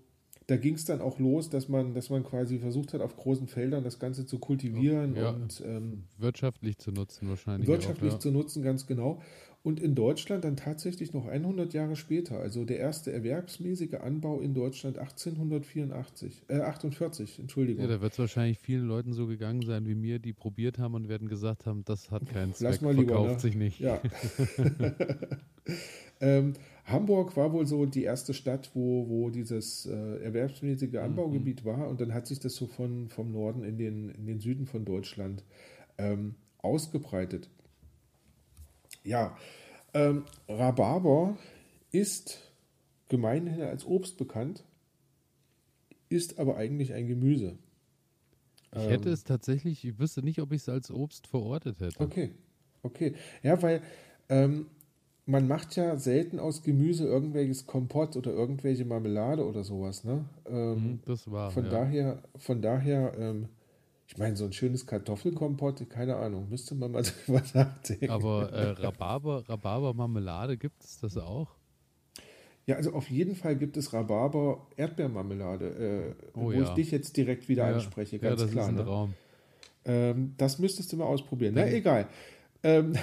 da 0.47 0.57
ging 0.57 0.75
es 0.75 0.85
dann 0.85 1.01
auch 1.01 1.19
los, 1.19 1.49
dass 1.49 1.69
man, 1.69 1.93
dass 1.93 2.09
man 2.09 2.23
quasi 2.23 2.59
versucht 2.59 2.93
hat, 2.93 3.01
auf 3.01 3.15
großen 3.15 3.47
Feldern 3.47 3.83
das 3.83 3.99
Ganze 3.99 4.25
zu 4.25 4.39
kultivieren 4.39 5.15
Ja. 5.15 5.29
und 5.29 5.63
ähm, 5.65 6.03
Wirtschaftlich 6.17 6.77
zu 6.77 6.91
nutzen 6.91 7.29
wahrscheinlich. 7.29 7.67
wirtschaftlich 7.67 8.11
auch, 8.11 8.15
ja. 8.15 8.19
zu 8.19 8.31
nutzen, 8.31 8.63
ganz 8.63 8.85
genau. 8.85 9.21
Und 9.65 9.79
in 9.79 9.95
Deutschland 9.95 10.43
dann 10.43 10.57
tatsächlich 10.57 11.13
noch 11.13 11.25
100 11.25 11.73
Jahre 11.73 11.95
später, 11.95 12.37
also 12.37 12.65
der 12.65 12.79
erste 12.79 13.13
erwerbsmäßige 13.13 13.93
Anbau 13.93 14.41
in 14.41 14.53
Deutschland 14.53 14.97
1884, 14.97 16.43
äh 16.49 16.59
48, 16.59 17.39
Entschuldigung. 17.39 17.81
Ja, 17.85 17.89
da 17.89 18.01
wird 18.01 18.11
es 18.11 18.19
wahrscheinlich 18.19 18.59
vielen 18.59 18.85
Leuten 18.85 19.13
so 19.13 19.25
gegangen 19.25 19.61
sein 19.61 19.87
wie 19.87 19.95
mir, 19.95 20.19
die 20.19 20.33
probiert 20.33 20.79
haben 20.79 20.95
und 20.95 21.07
werden 21.07 21.29
gesagt 21.29 21.65
haben, 21.65 21.85
das 21.85 22.11
hat 22.11 22.25
keinen 22.25 22.49
Lass 22.59 22.79
Zweck, 22.79 22.81
mal 22.81 22.93
lieber, 22.93 23.13
verkauft 23.13 23.35
ne? 23.35 23.39
sich 23.39 23.55
nicht. 23.55 23.79
Ja. 23.79 24.01
ähm, 26.19 26.53
Hamburg 26.85 27.37
war 27.37 27.53
wohl 27.53 27.65
so 27.65 27.85
die 27.85 28.03
erste 28.03 28.33
Stadt, 28.33 28.71
wo, 28.73 29.07
wo 29.07 29.29
dieses 29.29 29.85
äh, 29.85 30.17
erwerbsmäßige 30.23 30.95
Anbaugebiet 30.95 31.63
war 31.63 31.87
und 31.87 32.01
dann 32.01 32.13
hat 32.13 32.27
sich 32.27 32.39
das 32.39 32.55
so 32.55 32.67
von, 32.67 33.07
vom 33.09 33.31
Norden 33.31 33.63
in 33.63 33.77
den, 33.77 34.09
in 34.09 34.25
den 34.25 34.39
Süden 34.39 34.65
von 34.65 34.83
Deutschland 34.83 35.43
ähm, 35.97 36.35
ausgebreitet. 36.57 37.49
Ja, 39.03 39.37
ähm, 39.93 40.25
Rhabarber 40.49 41.37
ist 41.91 42.51
gemeinhin 43.09 43.61
als 43.61 43.85
Obst 43.85 44.17
bekannt, 44.17 44.65
ist 46.09 46.39
aber 46.39 46.57
eigentlich 46.57 46.93
ein 46.93 47.07
Gemüse. 47.07 47.57
Ich 48.75 48.89
hätte 48.89 49.09
Ähm, 49.09 49.13
es 49.13 49.23
tatsächlich, 49.23 49.85
ich 49.85 49.99
wüsste 49.99 50.23
nicht, 50.23 50.39
ob 50.39 50.51
ich 50.51 50.61
es 50.63 50.69
als 50.69 50.91
Obst 50.91 51.27
verortet 51.27 51.79
hätte. 51.79 52.03
Okay, 52.03 52.31
okay. 52.81 53.13
Ja, 53.43 53.61
weil 53.61 53.81
ähm, 54.29 54.65
man 55.25 55.47
macht 55.47 55.75
ja 55.75 55.97
selten 55.97 56.39
aus 56.39 56.63
Gemüse 56.63 57.05
irgendwelches 57.05 57.65
Kompott 57.65 58.17
oder 58.17 58.31
irgendwelche 58.31 58.83
Marmelade 58.85 59.45
oder 59.45 59.63
sowas, 59.63 60.03
ne? 60.03 60.25
Ähm, 60.49 60.75
Hm, 60.75 60.99
das 61.05 61.31
war. 61.31 61.51
von 61.51 61.65
ja. 61.65 61.71
daher, 61.71 62.23
von 62.37 62.61
daher, 62.61 63.13
ähm, 63.17 63.47
ich 64.07 64.17
meine, 64.17 64.35
so 64.35 64.43
ein 64.45 64.51
schönes 64.53 64.85
Kartoffelkompott, 64.85 65.89
keine 65.89 66.17
Ahnung, 66.17 66.49
müsste 66.49 66.75
man 66.75 66.91
mal 66.91 67.03
drüber 67.25 67.41
nachdenken. 67.53 68.09
Aber 68.09 68.51
äh, 68.51 68.71
Rhabarber, 68.71 69.47
Rhabarber-Marmelade 69.47 70.57
gibt 70.57 70.83
es 70.83 70.99
das 70.99 71.17
auch? 71.17 71.47
Ja, 72.65 72.75
also 72.77 72.93
auf 72.93 73.09
jeden 73.09 73.35
Fall 73.35 73.55
gibt 73.57 73.75
es 73.77 73.91
Rhabarber 73.93 74.67
Erdbeermarmelade, 74.77 76.15
äh, 76.15 76.27
Oh 76.33 76.43
wo 76.45 76.51
ja. 76.51 76.63
ich 76.63 76.69
dich 76.69 76.91
jetzt 76.91 77.15
direkt 77.17 77.47
wieder 77.49 77.67
ja. 77.69 77.75
anspreche, 77.75 78.17
ja, 78.17 78.21
ganz 78.29 78.41
das 78.41 78.51
klar. 78.51 78.63
ist 78.65 78.69
ein 78.69 78.75
ne? 78.75 78.83
Traum. 78.83 79.13
Ähm, 79.85 80.33
das 80.37 80.59
müsstest 80.59 80.91
du 80.93 80.97
mal 80.97 81.05
ausprobieren. 81.05 81.53
Na, 81.55 81.63
Dann- 81.63 81.73
egal. 81.73 82.07
Ähm, 82.63 82.93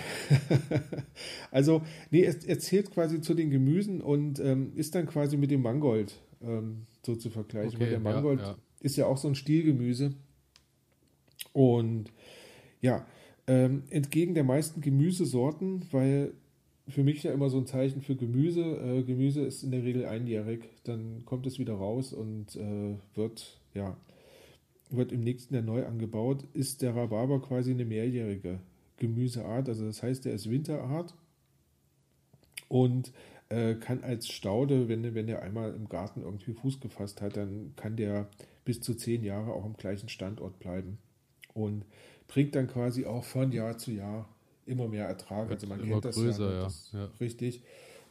also, 1.51 1.83
nee, 2.11 2.25
es, 2.25 2.45
er 2.45 2.59
zählt 2.59 2.91
quasi 2.91 3.21
zu 3.21 3.35
den 3.35 3.51
Gemüsen 3.51 4.01
und 4.01 4.41
ähm, 4.41 4.73
ist 4.75 4.95
dann 4.95 5.07
quasi 5.07 5.37
mit 5.37 5.51
dem 5.51 5.63
Mangold 5.63 6.21
ähm, 6.43 6.87
so 7.05 7.15
zu 7.15 7.31
vergleichen. 7.31 7.77
Okay, 7.77 7.81
Weil 7.81 7.91
der 7.91 7.99
ja, 7.99 8.15
Mangold 8.15 8.41
ja. 8.41 8.57
ist 8.81 8.97
ja 8.97 9.07
auch 9.07 9.19
so 9.19 9.29
ein 9.29 9.35
Stielgemüse. 9.35 10.15
Und 11.53 12.13
ja, 12.81 13.07
ähm, 13.47 13.83
entgegen 13.91 14.35
der 14.35 14.45
meisten 14.45 14.81
Gemüsesorten, 14.81 15.85
weil 15.91 16.33
für 16.89 17.05
mich 17.05 17.23
ja 17.23 17.33
immer 17.33 17.51
so 17.51 17.59
ein 17.59 17.67
Zeichen 17.67 18.01
für 18.01 18.17
Gemüse, 18.17 18.63
äh, 18.63 19.03
Gemüse 19.03 19.43
ist 19.43 19.63
in 19.63 19.71
der 19.71 19.85
Regel 19.85 20.07
einjährig, 20.07 20.69
dann 20.85 21.25
kommt 21.25 21.47
es 21.47 21.59
wieder 21.59 21.75
raus 21.75 22.13
und 22.13 22.57
äh, 22.57 22.97
wird, 23.15 23.61
ja, 23.75 23.97
wird 24.89 25.13
im 25.13 25.21
nächsten 25.21 25.55
Jahr 25.55 25.63
neu 25.63 25.87
angebaut, 25.87 26.45
ist 26.53 26.83
der 26.83 26.97
Rhabarber 26.97 27.41
quasi 27.41 27.71
eine 27.71 27.85
mehrjährige 27.85 28.61
Gemüseart. 29.01 29.69
Also 29.69 29.87
das 29.87 30.05
heißt, 30.05 30.25
der 30.25 30.35
ist 30.35 30.49
Winterart 30.49 31.15
und 32.69 33.13
äh, 33.49 33.75
kann 33.75 34.05
als 34.05 34.29
Staude, 34.29 34.89
wenn, 34.89 35.15
wenn 35.17 35.27
der 35.27 35.43
einmal 35.43 35.75
im 35.75 35.89
Garten 35.89 36.23
irgendwie 36.23 36.53
Fuß 36.53 36.79
gefasst 36.79 37.21
hat, 37.21 37.37
dann 37.37 37.73
kann 37.75 37.97
der 37.97 38.29
bis 38.65 38.81
zu 38.81 38.95
zehn 38.95 39.25
Jahre 39.25 39.53
auch 39.53 39.65
am 39.65 39.77
gleichen 39.77 40.09
Standort 40.09 40.61
bleiben 40.61 40.99
und 41.53 41.85
bringt 42.29 42.55
dann 42.55 42.69
quasi 42.69 43.07
auch 43.07 43.25
von 43.25 43.51
Jahr 43.51 43.77
zu 43.77 43.91
Jahr 43.91 44.29
immer 44.67 44.87
mehr 44.87 45.07
Ertrag. 45.07 45.51
Also 45.51 45.67
man 45.67 45.83
kennt 45.83 46.05
das 46.05 46.15
größer, 46.15 46.49
ja, 46.49 46.57
ja, 46.57 46.63
Das, 46.63 46.91
ja. 46.93 47.11
richtig, 47.19 47.63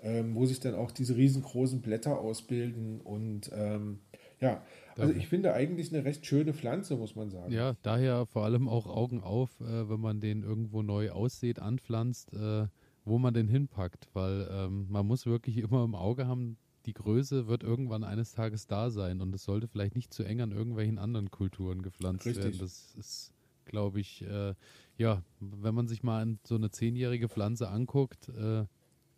ähm, 0.01 0.35
wo 0.35 0.45
sich 0.45 0.59
dann 0.59 0.75
auch 0.75 0.91
diese 0.91 1.15
riesengroßen 1.15 1.81
Blätter 1.81 2.19
ausbilden 2.19 2.99
und 2.99 3.49
ähm, 3.53 3.99
ja, 4.41 4.63
also 4.97 5.13
ich 5.13 5.27
finde 5.27 5.53
eigentlich 5.53 5.93
eine 5.93 6.03
recht 6.03 6.25
schöne 6.25 6.53
Pflanze, 6.53 6.95
muss 6.95 7.15
man 7.15 7.29
sagen. 7.29 7.51
Ja, 7.51 7.75
daher 7.83 8.25
vor 8.25 8.43
allem 8.43 8.67
auch 8.67 8.87
Augen 8.87 9.21
auf, 9.21 9.59
äh, 9.61 9.89
wenn 9.89 9.99
man 9.99 10.19
den 10.19 10.43
irgendwo 10.43 10.81
neu 10.81 11.11
aussät, 11.11 11.59
anpflanzt, 11.59 12.33
äh, 12.33 12.67
wo 13.05 13.17
man 13.17 13.33
den 13.33 13.47
hinpackt, 13.47 14.09
weil 14.13 14.47
ähm, 14.51 14.87
man 14.89 15.05
muss 15.05 15.25
wirklich 15.25 15.57
immer 15.57 15.83
im 15.83 15.95
Auge 15.95 16.27
haben, 16.27 16.57
die 16.85 16.93
Größe 16.93 17.47
wird 17.47 17.63
irgendwann 17.63 18.03
eines 18.03 18.33
Tages 18.33 18.67
da 18.67 18.89
sein 18.89 19.21
und 19.21 19.33
es 19.33 19.43
sollte 19.43 19.67
vielleicht 19.67 19.95
nicht 19.95 20.13
zu 20.13 20.23
eng 20.23 20.41
an 20.41 20.51
irgendwelchen 20.51 20.97
anderen 20.97 21.31
Kulturen 21.31 21.81
gepflanzt 21.81 22.25
Richtig. 22.25 22.43
werden. 22.43 22.59
Das 22.59 22.95
ist, 22.97 23.33
glaube 23.65 23.99
ich, 23.99 24.21
äh, 24.23 24.53
ja, 24.97 25.23
wenn 25.39 25.75
man 25.75 25.87
sich 25.87 26.03
mal 26.03 26.37
so 26.45 26.55
eine 26.55 26.71
zehnjährige 26.71 27.29
Pflanze 27.29 27.69
anguckt, 27.69 28.29
äh, 28.29 28.65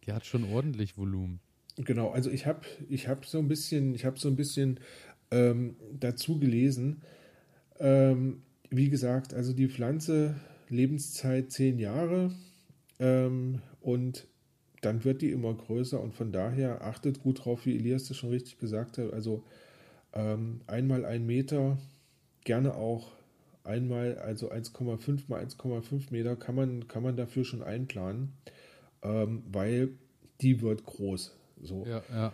Die 0.05 0.13
hat 0.13 0.25
schon 0.25 0.43
ordentlich 0.43 0.97
Volumen. 0.97 1.39
Genau, 1.77 2.09
also 2.09 2.29
ich 2.29 2.45
habe 2.45 2.61
ich 2.89 3.07
hab 3.07 3.25
so 3.25 3.39
ein 3.39 3.47
bisschen, 3.47 3.95
ich 3.95 4.03
habe 4.03 4.19
so 4.19 4.27
ein 4.27 4.35
bisschen 4.35 4.79
ähm, 5.31 5.75
dazu 5.99 6.39
gelesen. 6.39 7.01
Ähm, 7.79 8.43
wie 8.69 8.89
gesagt, 8.89 9.33
also 9.33 9.53
die 9.53 9.67
Pflanze 9.67 10.35
Lebenszeit 10.69 11.51
zehn 11.51 11.79
Jahre 11.79 12.31
ähm, 12.99 13.61
und 13.81 14.27
dann 14.81 15.03
wird 15.03 15.21
die 15.21 15.31
immer 15.31 15.53
größer 15.53 15.99
und 15.99 16.13
von 16.13 16.31
daher 16.31 16.83
achtet 16.83 17.21
gut 17.21 17.45
drauf, 17.45 17.65
wie 17.65 17.75
Elias 17.75 18.07
das 18.07 18.17
schon 18.17 18.29
richtig 18.29 18.57
gesagt 18.57 18.97
hat. 18.97 19.13
Also 19.13 19.43
ähm, 20.13 20.61
einmal 20.67 21.05
ein 21.05 21.25
Meter, 21.25 21.77
gerne 22.43 22.75
auch 22.75 23.11
einmal, 23.63 24.17
also 24.17 24.51
1,5 24.51 25.23
mal 25.27 25.43
1,5 25.43 26.11
Meter 26.11 26.35
kann 26.35 26.55
man, 26.55 26.87
kann 26.87 27.03
man 27.03 27.15
dafür 27.15 27.45
schon 27.45 27.61
einplanen, 27.61 28.33
ähm, 29.03 29.43
weil 29.51 29.89
die 30.41 30.61
wird 30.61 30.85
groß. 30.85 31.35
So. 31.61 31.85
Ja, 31.85 32.01
ja. 32.11 32.33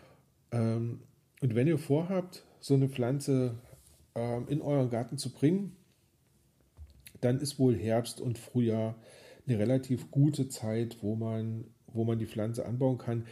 Ähm, 0.51 1.01
und 1.41 1.55
wenn 1.55 1.67
ihr 1.67 1.77
vorhabt, 1.77 2.45
so 2.59 2.73
eine 2.73 2.89
Pflanze 2.89 3.55
ähm, 4.15 4.47
in 4.47 4.61
euren 4.61 4.89
Garten 4.89 5.17
zu 5.17 5.31
bringen, 5.31 5.75
dann 7.21 7.39
ist 7.39 7.59
wohl 7.59 7.75
Herbst 7.75 8.21
und 8.21 8.37
Frühjahr 8.37 8.95
eine 9.47 9.59
relativ 9.59 10.11
gute 10.11 10.49
Zeit, 10.49 10.97
wo 11.01 11.15
man, 11.15 11.65
wo 11.87 12.03
man 12.03 12.19
die 12.19 12.25
Pflanze 12.25 12.65
anbauen 12.65 12.97
kann. 12.97 13.25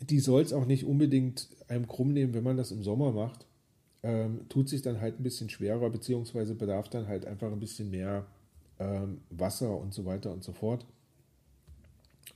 Die 0.00 0.20
soll 0.20 0.42
es 0.42 0.52
auch 0.52 0.66
nicht 0.66 0.84
unbedingt 0.84 1.48
einem 1.68 1.86
krumm 1.86 2.12
nehmen, 2.12 2.34
wenn 2.34 2.44
man 2.44 2.56
das 2.56 2.70
im 2.70 2.82
Sommer 2.82 3.12
macht. 3.12 3.46
Ähm, 4.02 4.48
tut 4.48 4.68
sich 4.68 4.82
dann 4.82 5.00
halt 5.00 5.20
ein 5.20 5.22
bisschen 5.22 5.48
schwerer, 5.48 5.88
beziehungsweise 5.90 6.54
bedarf 6.54 6.88
dann 6.88 7.06
halt 7.06 7.24
einfach 7.26 7.52
ein 7.52 7.60
bisschen 7.60 7.90
mehr 7.90 8.26
ähm, 8.78 9.20
Wasser 9.30 9.78
und 9.78 9.94
so 9.94 10.04
weiter 10.04 10.32
und 10.32 10.42
so 10.42 10.52
fort. 10.52 10.86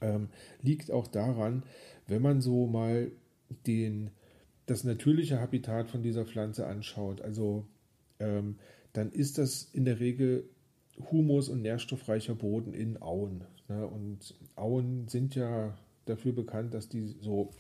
Ähm, 0.01 0.29
liegt 0.63 0.91
auch 0.91 1.07
daran, 1.07 1.65
wenn 2.07 2.23
man 2.23 2.41
so 2.41 2.67
mal 2.67 3.11
den, 3.67 4.11
das 4.67 4.85
natürliche 4.85 5.41
Habitat 5.41 5.89
von 5.89 6.03
dieser 6.03 6.25
Pflanze 6.25 6.67
anschaut, 6.67 7.21
also 7.21 7.67
ähm, 8.19 8.57
dann 8.93 9.13
ist 9.13 9.39
das 9.39 9.69
in 9.73 9.85
der 9.85 10.01
Regel 10.01 10.49
humus- 11.11 11.49
und 11.49 11.63
nährstoffreicher 11.63 12.35
Boden 12.35 12.73
in 12.73 13.01
Auen. 13.01 13.45
Ne? 13.69 13.87
Und 13.87 14.35
Auen 14.55 15.09
sind 15.09 15.35
ja 15.35 15.77
dafür 16.07 16.33
bekannt, 16.33 16.75
dass 16.75 16.89
die 16.89 17.15
so 17.21 17.51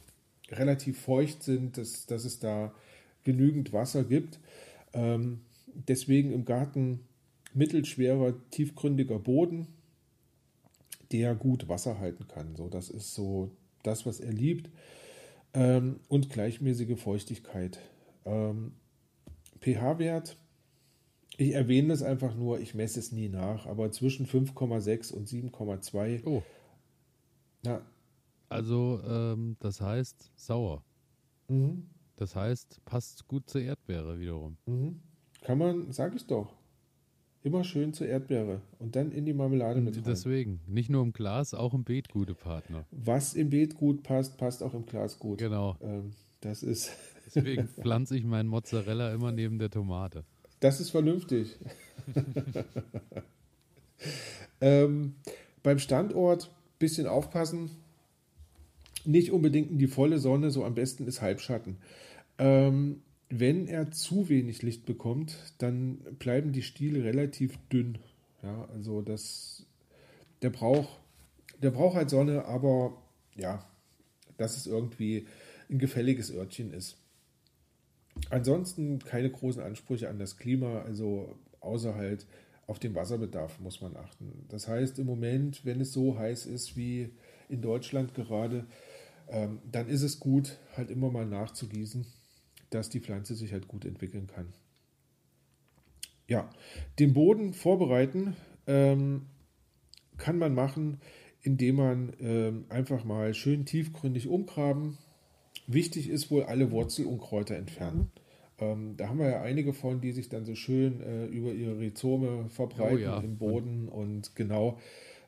relativ 0.50 1.00
feucht 1.00 1.42
sind, 1.42 1.76
dass, 1.76 2.06
dass 2.06 2.25
es 2.25 2.38
da 2.38 2.72
genügend 3.25 3.72
Wasser 3.72 4.04
gibt. 4.04 4.38
Ähm, 4.92 5.40
deswegen 5.88 6.32
im 6.32 6.44
Garten 6.44 7.00
mittelschwerer, 7.52 8.34
tiefgründiger 8.50 9.18
Boden, 9.18 9.66
der 11.12 11.34
gut 11.34 11.68
Wasser 11.68 11.98
halten 11.98 12.26
kann. 12.28 12.56
So, 12.56 12.68
das 12.68 12.90
ist 12.90 13.14
so 13.14 13.50
das, 13.82 14.06
was 14.06 14.20
er 14.20 14.32
liebt. 14.32 14.70
Ähm, 15.56 16.00
und 16.08 16.30
gleichmäßige 16.30 17.00
Feuchtigkeit. 17.00 17.80
Ähm, 18.25 18.75
pH-Wert, 19.60 20.36
ich 21.38 21.52
erwähne 21.52 21.88
das 21.88 22.02
einfach 22.02 22.34
nur, 22.34 22.60
ich 22.60 22.75
messe 22.75 22.98
es 23.00 23.12
nie 23.12 23.28
nach, 23.28 23.66
aber 23.66 23.90
zwischen 23.92 24.26
5,6 24.26 25.12
und 25.12 25.28
7,2. 25.28 26.22
Oh. 26.26 26.42
Na, 27.62 27.80
Also, 28.48 29.00
ähm, 29.06 29.56
das 29.60 29.80
heißt 29.80 30.32
sauer. 30.36 30.84
mhm, 31.48 31.90
Das 32.16 32.34
heißt, 32.36 32.84
passt 32.84 33.26
gut 33.28 33.48
zur 33.48 33.60
Erdbeere 33.62 34.18
wiederum. 34.18 34.58
mhm. 34.66 35.00
Kann 35.42 35.58
man, 35.58 35.92
sag 35.92 36.14
ich 36.16 36.26
doch. 36.26 36.52
Immer 37.47 37.62
schön 37.62 37.93
zur 37.93 38.09
Erdbeere 38.09 38.61
und 38.81 38.97
dann 38.97 39.12
in 39.12 39.25
die 39.25 39.33
Marmelade 39.33 39.81
mit 39.81 39.95
rein. 39.95 40.03
Deswegen, 40.05 40.59
nicht 40.67 40.91
nur 40.91 41.05
im 41.05 41.12
Glas, 41.12 41.55
auch 41.55 41.75
im 41.75 41.85
Beet 41.85 42.09
gute 42.09 42.35
Partner. 42.35 42.85
Was 42.91 43.35
im 43.35 43.50
Beet 43.50 43.76
gut 43.76 44.03
passt, 44.03 44.37
passt 44.37 44.65
auch 44.65 44.75
im 44.75 44.85
Glas 44.85 45.21
gut. 45.21 45.38
Genau. 45.38 45.76
Ähm, 45.81 46.11
das 46.41 46.65
ist, 46.65 46.91
Deswegen 47.37 47.69
pflanze 47.69 48.17
ich 48.17 48.25
meinen 48.25 48.49
Mozzarella 48.49 49.15
immer 49.15 49.31
neben 49.31 49.61
der 49.61 49.71
Tomate. 49.71 50.25
das 50.59 50.81
ist 50.81 50.91
vernünftig. 50.91 51.57
ähm, 54.61 55.15
beim 55.62 55.79
Standort 55.79 56.50
bisschen 56.81 57.07
aufpassen. 57.07 57.71
Nicht 59.05 59.31
unbedingt 59.31 59.71
in 59.71 59.79
die 59.79 59.87
volle 59.87 60.19
Sonne, 60.19 60.50
so 60.50 60.65
am 60.65 60.75
besten 60.75 61.07
ist 61.07 61.23
Halbschatten. 61.23 61.76
Ähm, 62.38 63.03
wenn 63.28 63.66
er 63.66 63.90
zu 63.90 64.28
wenig 64.28 64.62
Licht 64.62 64.87
bekommt, 64.87 65.37
dann 65.59 65.99
bleiben 66.18 66.52
die 66.52 66.62
Stiele 66.62 67.04
relativ 67.04 67.59
dünn. 67.73 67.99
Ja, 68.42 68.68
also 68.73 69.02
das, 69.02 69.64
der 70.42 70.50
braucht, 70.50 70.88
der 71.62 71.71
braucht 71.71 71.97
halt 71.97 72.11
Sonne, 72.11 72.45
aber 72.45 72.97
ja, 73.35 73.64
dass 74.37 74.56
es 74.56 74.66
irgendwie 74.66 75.26
ein 75.68 75.78
gefälliges 75.78 76.33
Örtchen 76.33 76.73
ist. 76.73 76.99
Ansonsten 78.30 79.00
keine 79.00 79.30
großen 79.30 79.62
Ansprüche 79.62 80.09
an 80.09 80.18
das 80.18 80.37
Klima, 80.37 80.83
also 80.83 81.37
außer 81.61 81.95
halt 81.95 82.26
auf 82.66 82.78
den 82.78 82.95
Wasserbedarf 82.95 83.61
muss 83.61 83.80
man 83.80 83.97
achten. 83.97 84.45
Das 84.49 84.68
heißt, 84.68 84.99
im 84.99 85.06
Moment, 85.06 85.64
wenn 85.64 85.80
es 85.80 85.92
so 85.92 86.18
heiß 86.18 86.47
ist 86.47 86.76
wie 86.76 87.11
in 87.49 87.62
Deutschland 87.62 88.14
gerade, 88.14 88.66
ähm, 89.28 89.61
dann 89.71 89.88
ist 89.88 90.02
es 90.02 90.18
gut, 90.18 90.59
halt 90.76 90.90
immer 90.90 91.11
mal 91.11 91.26
nachzugießen, 91.26 92.06
dass 92.76 92.90
die 92.90 93.00
Pflanze 93.00 93.35
sich 93.35 93.52
halt 93.52 93.68
gut 93.68 93.85
entwickeln 93.85 94.26
kann. 94.26 94.52
Ja, 96.28 96.50
den 96.99 97.14
Boden 97.14 97.54
vorbereiten 97.54 98.37
ähm, 98.66 99.23
kann 100.18 100.38
man 100.38 100.54
machen, 100.54 101.00
indem 101.40 101.76
man 101.76 102.12
ähm, 102.21 102.66
einfach 102.68 103.04
mal 103.04 103.33
schön 103.33 103.64
tiefgründig 103.64 104.28
umgraben. 104.28 104.99
Wichtig 105.66 106.11
ist 106.11 106.30
wohl 106.30 106.45
alle 106.45 106.71
Wurzelunkräuter 106.71 107.56
entfernen. 107.56 108.11
Ähm, 108.59 108.95
da 108.97 109.09
haben 109.09 109.18
wir 109.18 109.30
ja 109.30 109.42
einige 109.42 109.73
von, 109.73 110.00
die 110.00 110.12
sich 110.12 110.28
dann 110.28 110.45
so 110.45 110.54
schön 110.54 111.00
äh, 111.00 111.26
über 111.26 111.52
ihre 111.52 111.78
Rhizome 111.78 112.49
verbreiten 112.50 112.97
Oh 112.97 113.00
ja. 113.00 113.18
im 113.21 113.38
Boden 113.38 113.88
und 113.88 114.35
genau. 114.35 114.78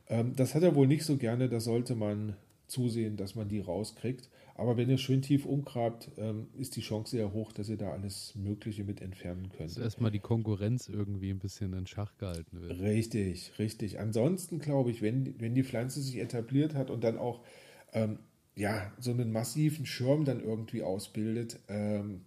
Ähm, 0.08 0.34
das 0.36 0.54
hat 0.54 0.62
er 0.62 0.74
wohl 0.74 0.86
nicht 0.86 1.04
so 1.04 1.16
gerne, 1.16 1.48
da 1.48 1.60
sollte 1.60 1.94
man 1.94 2.36
zusehen, 2.66 3.16
dass 3.16 3.34
man 3.34 3.48
die 3.48 3.60
rauskriegt. 3.60 4.28
Aber 4.58 4.76
wenn 4.76 4.90
ihr 4.90 4.98
schön 4.98 5.22
tief 5.22 5.46
umgrabt, 5.46 6.10
ähm, 6.16 6.48
ist 6.58 6.74
die 6.74 6.80
Chance 6.80 7.12
sehr 7.12 7.32
hoch, 7.32 7.52
dass 7.52 7.68
ihr 7.68 7.76
da 7.76 7.92
alles 7.92 8.34
Mögliche 8.34 8.82
mit 8.82 9.00
entfernen 9.00 9.50
könnt. 9.50 9.70
Dass 9.70 9.78
erstmal 9.78 10.10
die 10.10 10.18
Konkurrenz 10.18 10.88
irgendwie 10.88 11.30
ein 11.30 11.38
bisschen 11.38 11.72
in 11.74 11.86
Schach 11.86 12.18
gehalten 12.18 12.60
wird. 12.60 12.80
Richtig, 12.80 13.52
richtig. 13.60 14.00
Ansonsten 14.00 14.58
glaube 14.58 14.90
ich, 14.90 15.00
wenn, 15.00 15.40
wenn 15.40 15.54
die 15.54 15.62
Pflanze 15.62 16.02
sich 16.02 16.18
etabliert 16.18 16.74
hat 16.74 16.90
und 16.90 17.04
dann 17.04 17.18
auch 17.18 17.44
ähm, 17.92 18.18
ja, 18.56 18.92
so 18.98 19.12
einen 19.12 19.30
massiven 19.30 19.86
Schirm 19.86 20.24
dann 20.24 20.42
irgendwie 20.42 20.82
ausbildet, 20.82 21.60
ähm, 21.68 22.22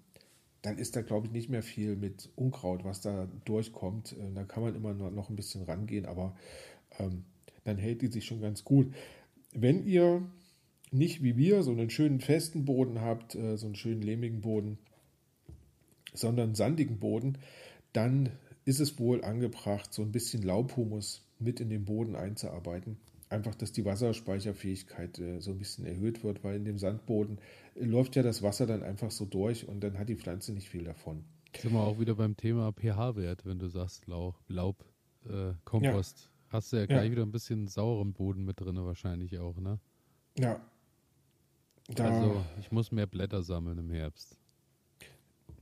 dann 0.61 0.77
ist 0.77 0.95
da, 0.95 1.01
glaube 1.01 1.27
ich, 1.27 1.33
nicht 1.33 1.49
mehr 1.49 1.63
viel 1.63 1.97
mit 1.97 2.29
Unkraut, 2.37 2.85
was 2.85 3.01
da 3.01 3.27
durchkommt. 3.43 4.13
Äh, 4.13 4.33
da 4.33 4.45
kann 4.45 4.63
man 4.63 4.73
immer 4.73 4.93
noch, 4.93 5.11
noch 5.11 5.29
ein 5.29 5.35
bisschen 5.35 5.63
rangehen, 5.63 6.05
aber 6.05 6.33
ähm, 6.97 7.25
dann 7.65 7.77
hält 7.77 8.01
die 8.01 8.07
sich 8.07 8.25
schon 8.25 8.39
ganz 8.39 8.63
gut. 8.63 8.93
Wenn 9.53 9.85
ihr 9.85 10.23
nicht 10.91 11.23
wie 11.23 11.37
wir 11.37 11.63
so 11.63 11.71
einen 11.71 11.89
schönen 11.89 12.19
festen 12.19 12.65
Boden 12.65 13.01
habt, 13.01 13.35
äh, 13.35 13.57
so 13.57 13.65
einen 13.65 13.75
schönen 13.75 14.01
lehmigen 14.01 14.41
Boden, 14.41 14.77
sondern 16.13 16.53
sandigen 16.53 16.99
Boden, 16.99 17.37
dann 17.93 18.29
ist 18.65 18.79
es 18.79 18.99
wohl 18.99 19.23
angebracht, 19.23 19.93
so 19.93 20.01
ein 20.01 20.11
bisschen 20.11 20.43
Laubhumus 20.43 21.25
mit 21.39 21.59
in 21.59 21.69
den 21.69 21.85
Boden 21.85 22.15
einzuarbeiten. 22.15 22.97
Einfach, 23.29 23.55
dass 23.55 23.71
die 23.71 23.85
Wasserspeicherfähigkeit 23.85 25.17
äh, 25.19 25.39
so 25.39 25.51
ein 25.51 25.57
bisschen 25.57 25.85
erhöht 25.85 26.23
wird, 26.23 26.43
weil 26.43 26.57
in 26.57 26.65
dem 26.65 26.77
Sandboden 26.77 27.39
äh, 27.75 27.85
läuft 27.85 28.17
ja 28.17 28.23
das 28.23 28.43
Wasser 28.43 28.67
dann 28.67 28.83
einfach 28.83 29.09
so 29.09 29.25
durch 29.25 29.67
und 29.67 29.81
dann 29.81 29.97
hat 29.97 30.09
die 30.09 30.17
Pflanze 30.17 30.51
nicht 30.51 30.69
viel 30.69 30.83
davon. 30.83 31.23
Sind 31.57 31.73
wir 31.73 31.79
auch 31.79 31.99
wieder 31.99 32.15
beim 32.15 32.35
Thema 32.35 32.73
pH-Wert, 32.73 33.45
wenn 33.45 33.59
du 33.59 33.67
sagst 33.67 34.07
Lauch, 34.07 34.41
Laub, 34.47 34.85
äh, 35.25 35.53
Kompost. 35.63 36.29
Hast 36.49 36.73
du 36.73 36.77
ja 36.77 36.85
gleich 36.85 37.11
wieder 37.11 37.23
ein 37.23 37.31
bisschen 37.31 37.67
sauren 37.67 38.11
Boden 38.11 38.43
mit 38.43 38.59
drin 38.59 38.75
wahrscheinlich 38.75 39.39
auch, 39.39 39.57
ne? 39.57 39.79
Ja. 40.37 40.61
Da, 41.95 42.05
Also 42.07 42.45
ich 42.59 42.71
muss 42.71 42.91
mehr 42.91 43.07
Blätter 43.07 43.43
sammeln 43.43 43.77
im 43.77 43.89
Herbst. 43.91 44.37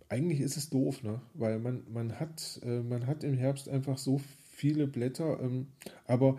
eigentlich 0.10 0.42
ist 0.42 0.58
es 0.58 0.70
doof, 0.70 1.04
ne? 1.04 1.22
Weil 1.34 1.60
man, 1.60 1.84
man, 1.92 2.20
hat, 2.20 2.60
äh, 2.64 2.82
man 2.82 3.06
hat 3.08 3.24
im 3.24 3.36
Herbst 3.36 3.70
einfach 3.70 3.98
so 3.98 4.20
viele 4.52 4.88
Blätter, 4.88 5.40
ähm, 5.42 5.68
aber 6.06 6.38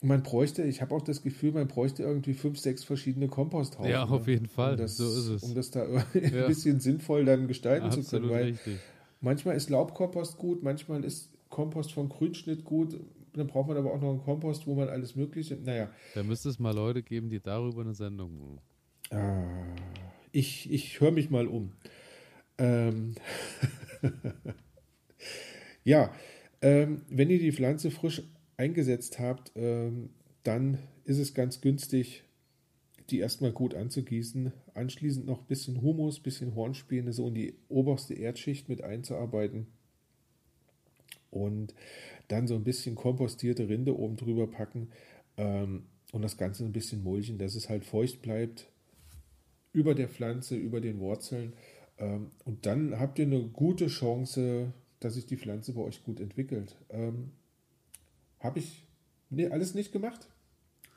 man 0.00 0.22
bräuchte, 0.22 0.62
ich 0.64 0.82
habe 0.82 0.94
auch 0.94 1.02
das 1.02 1.22
Gefühl, 1.22 1.52
man 1.52 1.66
bräuchte 1.66 2.02
irgendwie 2.02 2.34
fünf, 2.34 2.58
sechs 2.58 2.84
verschiedene 2.84 3.28
Komposthaufen. 3.28 3.90
Ja, 3.90 4.04
auf 4.04 4.26
ne? 4.26 4.32
jeden 4.32 4.46
Fall, 4.46 4.72
Um 4.72 4.78
das, 4.78 4.96
so 4.96 5.04
ist 5.10 5.28
es. 5.28 5.42
Um 5.42 5.54
das 5.54 5.70
da 5.70 5.82
ein 6.14 6.32
Ja. 6.32 6.46
bisschen 6.46 6.80
sinnvoll 6.80 7.24
dann 7.24 7.48
gestalten 7.48 7.90
zu 7.90 8.04
können, 8.04 8.28
Absolut 8.28 8.30
weil 8.30 8.44
richtig. 8.52 8.80
manchmal 9.20 9.56
ist 9.56 9.70
Laubkompost 9.70 10.36
gut, 10.38 10.62
manchmal 10.62 11.04
ist 11.04 11.30
Kompost 11.48 11.92
vom 11.92 12.08
Grünschnitt 12.08 12.64
gut, 12.64 13.00
dann 13.34 13.46
braucht 13.46 13.68
man 13.68 13.76
aber 13.76 13.92
auch 13.92 14.00
noch 14.00 14.10
einen 14.10 14.22
Kompost, 14.22 14.66
wo 14.66 14.74
man 14.74 14.88
alles 14.88 15.16
Mögliche, 15.16 15.56
naja, 15.56 15.88
Da 16.12 16.22
müsste 16.22 16.48
es 16.48 16.58
mal 16.58 16.74
Leute 16.74 17.02
geben, 17.02 17.28
die 17.28 17.40
darüber 17.40 17.82
eine 17.82 17.94
Sendung 17.94 18.38
machen. 18.38 18.60
Ah, 19.14 19.44
ich, 20.32 20.72
ich 20.72 21.00
höre 21.00 21.12
mich 21.12 21.30
mal 21.30 21.46
um. 21.46 21.72
Ähm, 22.58 23.14
ja, 25.84 26.12
ähm, 26.60 27.02
wenn 27.08 27.30
ihr 27.30 27.38
die 27.38 27.52
Pflanze 27.52 27.92
frisch 27.92 28.22
eingesetzt 28.56 29.20
habt, 29.20 29.52
ähm, 29.54 30.10
dann 30.42 30.78
ist 31.04 31.18
es 31.18 31.32
ganz 31.32 31.60
günstig, 31.60 32.24
die 33.10 33.20
erstmal 33.20 33.52
gut 33.52 33.76
anzugießen, 33.76 34.52
anschließend 34.74 35.26
noch 35.26 35.42
ein 35.42 35.46
bisschen 35.46 35.80
Humus, 35.80 36.18
ein 36.18 36.24
bisschen 36.24 36.54
Hornspäne 36.56 37.12
so 37.12 37.28
in 37.28 37.34
die 37.34 37.54
oberste 37.68 38.14
Erdschicht 38.14 38.68
mit 38.68 38.82
einzuarbeiten. 38.82 39.68
Und 41.30 41.72
dann 42.26 42.48
so 42.48 42.56
ein 42.56 42.64
bisschen 42.64 42.96
kompostierte 42.96 43.68
Rinde 43.68 43.96
oben 43.96 44.16
drüber 44.16 44.48
packen 44.48 44.90
ähm, 45.36 45.84
und 46.10 46.22
das 46.22 46.36
Ganze 46.36 46.64
ein 46.64 46.72
bisschen 46.72 47.04
mulchen, 47.04 47.38
dass 47.38 47.54
es 47.54 47.68
halt 47.68 47.84
feucht 47.84 48.20
bleibt 48.20 48.73
über 49.74 49.94
der 49.94 50.08
Pflanze, 50.08 50.56
über 50.56 50.80
den 50.80 50.98
Wurzeln 50.98 51.52
ähm, 51.98 52.30
und 52.44 52.66
dann 52.66 52.98
habt 52.98 53.18
ihr 53.18 53.26
eine 53.26 53.42
gute 53.42 53.86
Chance, 53.86 54.72
dass 55.00 55.14
sich 55.14 55.26
die 55.26 55.36
Pflanze 55.36 55.72
bei 55.72 55.82
euch 55.82 56.02
gut 56.02 56.20
entwickelt. 56.20 56.76
Ähm, 56.90 57.30
Habe 58.40 58.58
ich 58.58 58.86
nee, 59.30 59.48
alles 59.48 59.74
nicht 59.74 59.92
gemacht. 59.92 60.28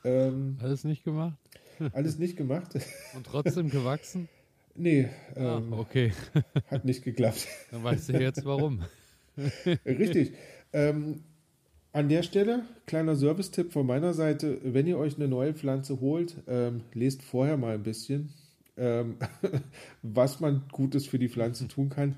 Ähm, 0.03 0.57
alles 0.61 0.83
nicht 0.83 1.03
gemacht? 1.03 1.37
alles 1.93 2.17
nicht 2.17 2.37
gemacht. 2.37 2.73
Und 3.15 3.25
trotzdem 3.25 3.69
gewachsen? 3.69 4.27
Nee, 4.75 5.09
ah, 5.35 5.57
ähm, 5.57 5.73
okay. 5.73 6.13
hat 6.67 6.85
nicht 6.85 7.03
geklappt. 7.03 7.47
Dann 7.71 7.83
weißt 7.83 8.09
du 8.09 8.13
jetzt 8.19 8.45
warum. 8.45 8.81
Richtig. 9.85 10.33
Ähm, 10.73 11.23
an 11.93 12.09
der 12.09 12.21
Stelle, 12.21 12.63
kleiner 12.85 13.15
Service-Tipp 13.15 13.71
von 13.71 13.85
meiner 13.87 14.13
Seite, 14.13 14.59
wenn 14.63 14.85
ihr 14.85 14.97
euch 14.97 15.15
eine 15.15 15.27
neue 15.27 15.53
Pflanze 15.53 15.99
holt, 15.99 16.35
ähm, 16.47 16.81
lest 16.93 17.23
vorher 17.23 17.57
mal 17.57 17.73
ein 17.73 17.83
bisschen, 17.83 18.33
ähm, 18.77 19.17
was 20.01 20.39
man 20.39 20.63
Gutes 20.71 21.07
für 21.07 21.19
die 21.19 21.29
Pflanze 21.29 21.67
tun 21.67 21.89
kann. 21.89 22.15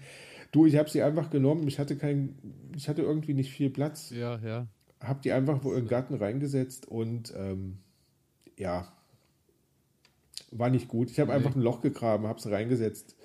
Du, 0.52 0.66
ich 0.66 0.78
habe 0.78 0.90
sie 0.90 1.02
einfach 1.02 1.30
genommen, 1.30 1.68
ich 1.68 1.80
hatte 1.80 1.96
kein, 1.96 2.36
ich 2.76 2.90
hatte 2.90 3.02
irgendwie 3.02 3.34
nicht 3.34 3.52
viel 3.52 3.70
Platz. 3.70 4.10
Ja, 4.10 4.40
ja. 4.40 4.68
Hab 5.00 5.22
die 5.22 5.32
einfach 5.32 5.64
wo 5.64 5.74
im 5.74 5.88
Garten 5.88 6.16
reingesetzt 6.16 6.88
und 6.88 7.34
ähm, 7.38 7.78
ja, 8.58 8.92
war 10.52 10.70
nicht 10.70 10.88
gut. 10.88 11.12
Ich 11.12 11.20
habe 11.20 11.30
nee. 11.30 11.38
einfach 11.38 11.56
ein 11.56 11.62
Loch 11.62 11.82
gegraben, 11.82 12.28
habe 12.28 12.40
es 12.40 12.50
reingesetzt. 12.50 13.16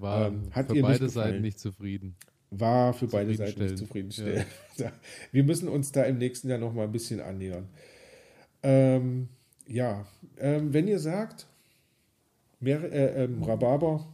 War 0.00 0.28
ähm, 0.28 0.50
hat 0.50 0.68
für 0.68 0.80
beide 0.82 1.04
nicht 1.04 1.14
Seiten 1.14 1.40
nicht 1.40 1.58
zufrieden. 1.58 2.16
War 2.50 2.92
für 2.92 3.06
beide 3.06 3.34
Seiten 3.34 3.62
nicht 3.62 3.78
zufriedenstellend. 3.78 4.46
Ja. 4.76 4.92
Wir 5.32 5.44
müssen 5.44 5.68
uns 5.68 5.92
da 5.92 6.02
im 6.02 6.18
nächsten 6.18 6.48
Jahr 6.48 6.58
noch 6.58 6.74
mal 6.74 6.84
ein 6.84 6.92
bisschen 6.92 7.20
annähern. 7.20 7.68
Ähm, 8.62 9.28
ja, 9.66 10.06
ähm, 10.38 10.72
wenn 10.72 10.86
ihr 10.86 10.98
sagt, 10.98 11.46
mehr, 12.62 12.82
äh, 12.92 13.24
ähm, 13.24 13.42
Rhabarber 13.42 14.06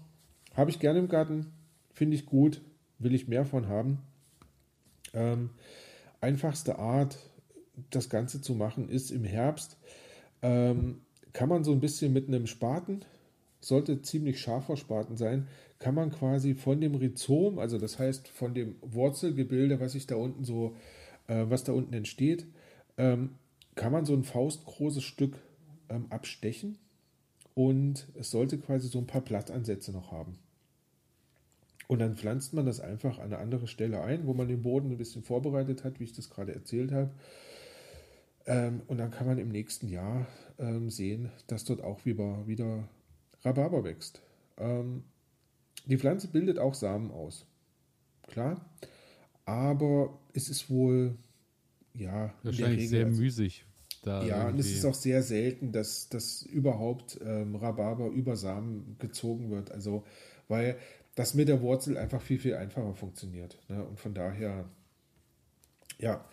habe 0.55 0.71
ich 0.71 0.81
gerne 0.81 0.99
im 0.99 1.09
Garten, 1.09 1.53
finde 1.93 2.17
ich 2.17 2.27
gut, 2.27 2.63
will 2.99 3.15
ich 3.15 3.29
mehr 3.29 3.45
von 3.45 3.69
haben. 3.69 3.99
Ähm, 5.15 5.51
einfachste 6.21 6.79
Art, 6.79 7.19
das 7.91 8.09
Ganze 8.09 8.41
zu 8.41 8.55
machen, 8.55 8.89
ist 8.89 9.11
im 9.11 9.25
Herbst. 9.25 9.77
Ähm, 10.43 11.03
kann 11.33 11.49
man 11.49 11.63
so 11.63 11.73
ein 11.73 11.81
bisschen 11.81 12.13
mit 12.13 12.29
einem 12.29 12.47
Spaten, 12.47 13.03
sollte 13.61 14.03
ziemlich 14.03 14.41
scharfer 14.41 14.77
Spaten 14.77 15.17
sein, 15.17 15.47
kann 15.79 15.95
man 15.95 16.11
quasi 16.11 16.55
von 16.55 16.81
dem 16.81 16.97
Rhizom, 16.97 17.59
also 17.59 17.79
das 17.79 17.99
heißt 17.99 18.27
von 18.29 18.55
dem 18.55 18.77
Wurzelgebilde, 18.81 19.79
was 19.79 19.93
sich 19.93 20.07
da 20.07 20.17
unten 20.17 20.45
so, 20.45 20.75
äh, 21.29 21.45
was 21.49 21.65
da 21.65 21.73
unten 21.73 21.95
entsteht, 21.95 22.47
ähm, 22.97 23.37
kann 23.77 23.93
man 23.93 24.05
so 24.05 24.15
ein 24.15 24.25
faustgroßes 24.25 25.05
Stück 25.05 25.39
ähm, 25.89 26.07
abstechen 26.11 26.79
und 27.59 28.07
es 28.15 28.31
sollte 28.31 28.57
quasi 28.57 28.87
so 28.87 29.01
ein 29.01 29.09
paar 29.09 29.21
Blattansätze 29.21 29.91
noch 29.91 30.13
haben. 30.13 30.39
Und 31.89 31.99
dann 31.99 32.15
pflanzt 32.15 32.55
man 32.55 32.67
das 32.67 32.79
einfach 32.79 33.19
an 33.19 33.33
eine 33.33 33.39
andere 33.39 33.67
Stelle 33.67 34.01
ein, 34.01 34.29
wo 34.29 34.33
man 34.33 34.47
den 34.47 34.63
Boden 34.63 34.93
ein 34.93 34.97
bisschen 34.97 35.25
vorbereitet 35.25 35.83
hat, 35.83 35.99
wie 35.99 36.05
ich 36.05 36.13
das 36.13 36.31
gerade 36.31 36.55
erzählt 36.55 36.93
habe. 36.93 37.11
Ähm, 38.47 38.83
und 38.87 38.99
dann 38.99 39.11
kann 39.11 39.27
man 39.27 39.39
im 39.39 39.49
nächsten 39.49 39.89
Jahr 39.89 40.29
ähm, 40.61 40.89
sehen, 40.89 41.33
dass 41.49 41.65
dort 41.65 41.83
auch 41.83 42.07
wieder, 42.07 42.89
Rhabarber 43.43 43.83
wächst. 43.83 44.23
Ähm, 44.57 45.03
die 45.87 45.99
Pflanze 45.99 46.29
bildet 46.29 46.61
auch 46.61 46.75
Samen 46.75 47.11
aus. 47.11 47.45
Klar. 48.29 48.65
Aber 49.47 50.17
es 50.33 50.49
ist 50.49 50.71
wohl, 50.71 51.17
ja, 51.93 52.33
wahrscheinlich 52.45 52.89
sehr 52.89 53.07
also, 53.07 53.21
Da 54.03 54.25
ja, 54.25 54.37
irgendwie. 54.39 54.53
und 54.53 54.59
es 54.61 54.71
ist 54.71 54.85
auch 54.85 54.95
sehr 54.95 55.23
selten, 55.23 55.73
dass, 55.73 56.09
dass 56.09 56.43
überhaupt 56.43 57.19
ähm, 57.25 57.57
Rhabarber 57.57 58.09
über 58.09 58.37
Samen 58.37 58.97
gezogen 58.99 59.51
wird. 59.51 59.73
Also, 59.73 60.05
weil 60.49 60.77
das 61.15 61.35
mit 61.35 61.49
der 61.49 61.61
Wurzel 61.61 61.99
einfach 61.99 62.23
viel, 62.23 62.39
viel 62.39 62.55
einfacher 62.55 62.95
funktioniert. 62.95 63.59
Ne? 63.69 63.85
Und 63.85 63.99
von 63.99 64.15
daher, 64.15 64.67
ja, 65.99 66.25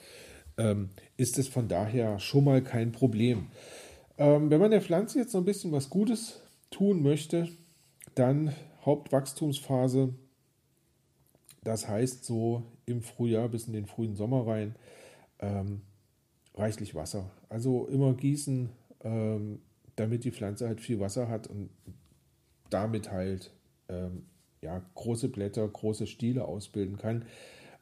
ähm, 0.58 0.89
ist 1.17 1.39
es 1.39 1.47
von 1.47 1.67
daher 1.67 2.19
schon 2.19 2.43
mal 2.43 2.63
kein 2.63 2.91
Problem. 2.91 3.47
Ähm, 4.17 4.49
wenn 4.49 4.62
man 4.62 4.71
der 4.71 4.82
Pflanze 4.82 5.19
jetzt 5.19 5.34
noch 5.34 5.41
ein 5.41 5.45
bisschen 5.45 5.71
was 5.71 5.89
Gutes 5.89 6.39
tun 6.69 7.01
möchte, 7.01 7.49
dann 8.13 8.54
Hauptwachstumsphase. 8.86 10.13
Das 11.63 11.88
heißt 11.88 12.23
so 12.23 12.63
im 12.86 13.01
Frühjahr 13.01 13.49
bis 13.49 13.67
in 13.67 13.73
den 13.73 13.88
frühen 13.88 14.15
Sommer 14.15 14.45
rein 14.45 14.75
ähm, 15.39 15.82
reichlich 16.56 16.96
Wasser. 16.96 17.30
Also 17.50 17.88
immer 17.88 18.13
gießen, 18.13 18.70
ähm, 19.04 19.60
damit 19.96 20.24
die 20.24 20.32
Pflanze 20.32 20.68
halt 20.68 20.82
viel 20.82 21.00
Wasser 21.00 21.28
hat 21.28 21.48
und 21.48 21.70
damit 22.70 23.12
halt 23.12 23.52
ähm, 23.89 24.24
ja, 24.62 24.82
große 24.96 25.30
Blätter, 25.30 25.68
große 25.68 26.08
Stiele 26.08 26.46
ausbilden 26.46 26.98
kann. 26.98 27.26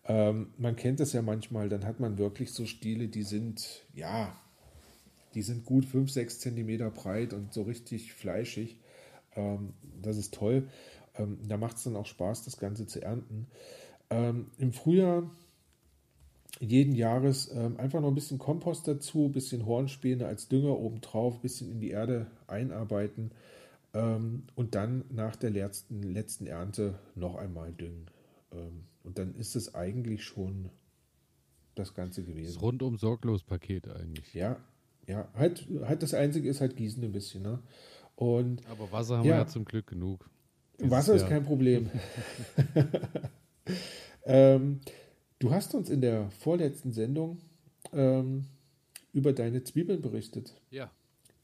Ähm, 0.05 0.53
man 0.57 0.75
kennt 0.75 0.99
das 0.99 1.13
ja 1.13 1.21
manchmal, 1.21 1.69
dann 1.69 1.85
hat 1.85 1.99
man 1.99 2.17
wirklich 2.17 2.51
so 2.51 2.65
Stiele, 2.65 3.07
die 3.07 3.23
sind, 3.23 3.85
ja, 3.93 4.35
die 5.33 5.41
sind 5.41 5.65
gut 5.65 5.85
5, 5.85 6.11
6 6.11 6.39
Zentimeter 6.39 6.91
breit 6.91 7.33
und 7.33 7.53
so 7.53 7.63
richtig 7.63 8.13
fleischig. 8.13 8.77
Ähm, 9.35 9.73
das 10.01 10.17
ist 10.17 10.33
toll. 10.33 10.67
Ähm, 11.15 11.39
da 11.47 11.57
macht 11.57 11.77
es 11.77 11.83
dann 11.83 11.95
auch 11.95 12.05
Spaß, 12.05 12.43
das 12.43 12.57
Ganze 12.57 12.85
zu 12.85 13.01
ernten. 13.01 13.47
Ähm, 14.09 14.51
Im 14.57 14.73
Frühjahr 14.73 15.29
jeden 16.59 16.95
Jahres 16.95 17.51
ähm, 17.53 17.77
einfach 17.77 18.01
noch 18.01 18.09
ein 18.09 18.15
bisschen 18.15 18.37
Kompost 18.37 18.87
dazu, 18.87 19.25
ein 19.25 19.31
bisschen 19.31 19.65
Hornspäne 19.65 20.25
als 20.25 20.47
Dünger 20.47 20.77
obendrauf, 20.77 21.35
ein 21.35 21.41
bisschen 21.41 21.71
in 21.71 21.79
die 21.79 21.89
Erde 21.89 22.27
einarbeiten 22.47 23.31
ähm, 23.93 24.43
und 24.55 24.75
dann 24.75 25.05
nach 25.09 25.35
der 25.35 25.49
letzten, 25.51 26.03
letzten 26.03 26.47
Ernte 26.47 26.99
noch 27.15 27.35
einmal 27.35 27.71
düngen. 27.71 28.05
Ähm, 28.51 28.85
und 29.03 29.17
dann 29.17 29.35
ist 29.35 29.55
es 29.55 29.75
eigentlich 29.75 30.23
schon 30.23 30.69
das 31.75 31.93
Ganze 31.93 32.23
gewesen. 32.23 32.53
Das 32.53 32.61
rundum 32.61 32.97
sorglos 32.97 33.43
Paket 33.43 33.87
eigentlich. 33.89 34.33
Ja, 34.33 34.57
ja. 35.07 35.27
Halt, 35.33 35.67
halt 35.81 36.03
das 36.03 36.13
Einzige 36.13 36.49
ist 36.49 36.61
halt 36.61 36.75
Gießen 36.75 37.03
ein 37.03 37.11
bisschen. 37.11 37.43
Ne? 37.43 37.59
Und, 38.15 38.65
Aber 38.67 38.91
Wasser 38.91 39.17
haben 39.17 39.25
ja, 39.25 39.33
wir 39.33 39.39
ja 39.39 39.47
zum 39.47 39.65
Glück 39.65 39.87
genug. 39.87 40.29
Wasser 40.79 41.15
ist 41.15 41.27
kein 41.27 41.43
Problem. 41.43 41.89
ähm, 44.25 44.81
du 45.39 45.51
hast 45.51 45.75
uns 45.75 45.89
in 45.89 46.01
der 46.01 46.29
vorletzten 46.31 46.91
Sendung 46.91 47.39
ähm, 47.91 48.45
über 49.13 49.33
deine 49.33 49.63
Zwiebeln 49.63 50.01
berichtet. 50.01 50.53
Ja. 50.71 50.91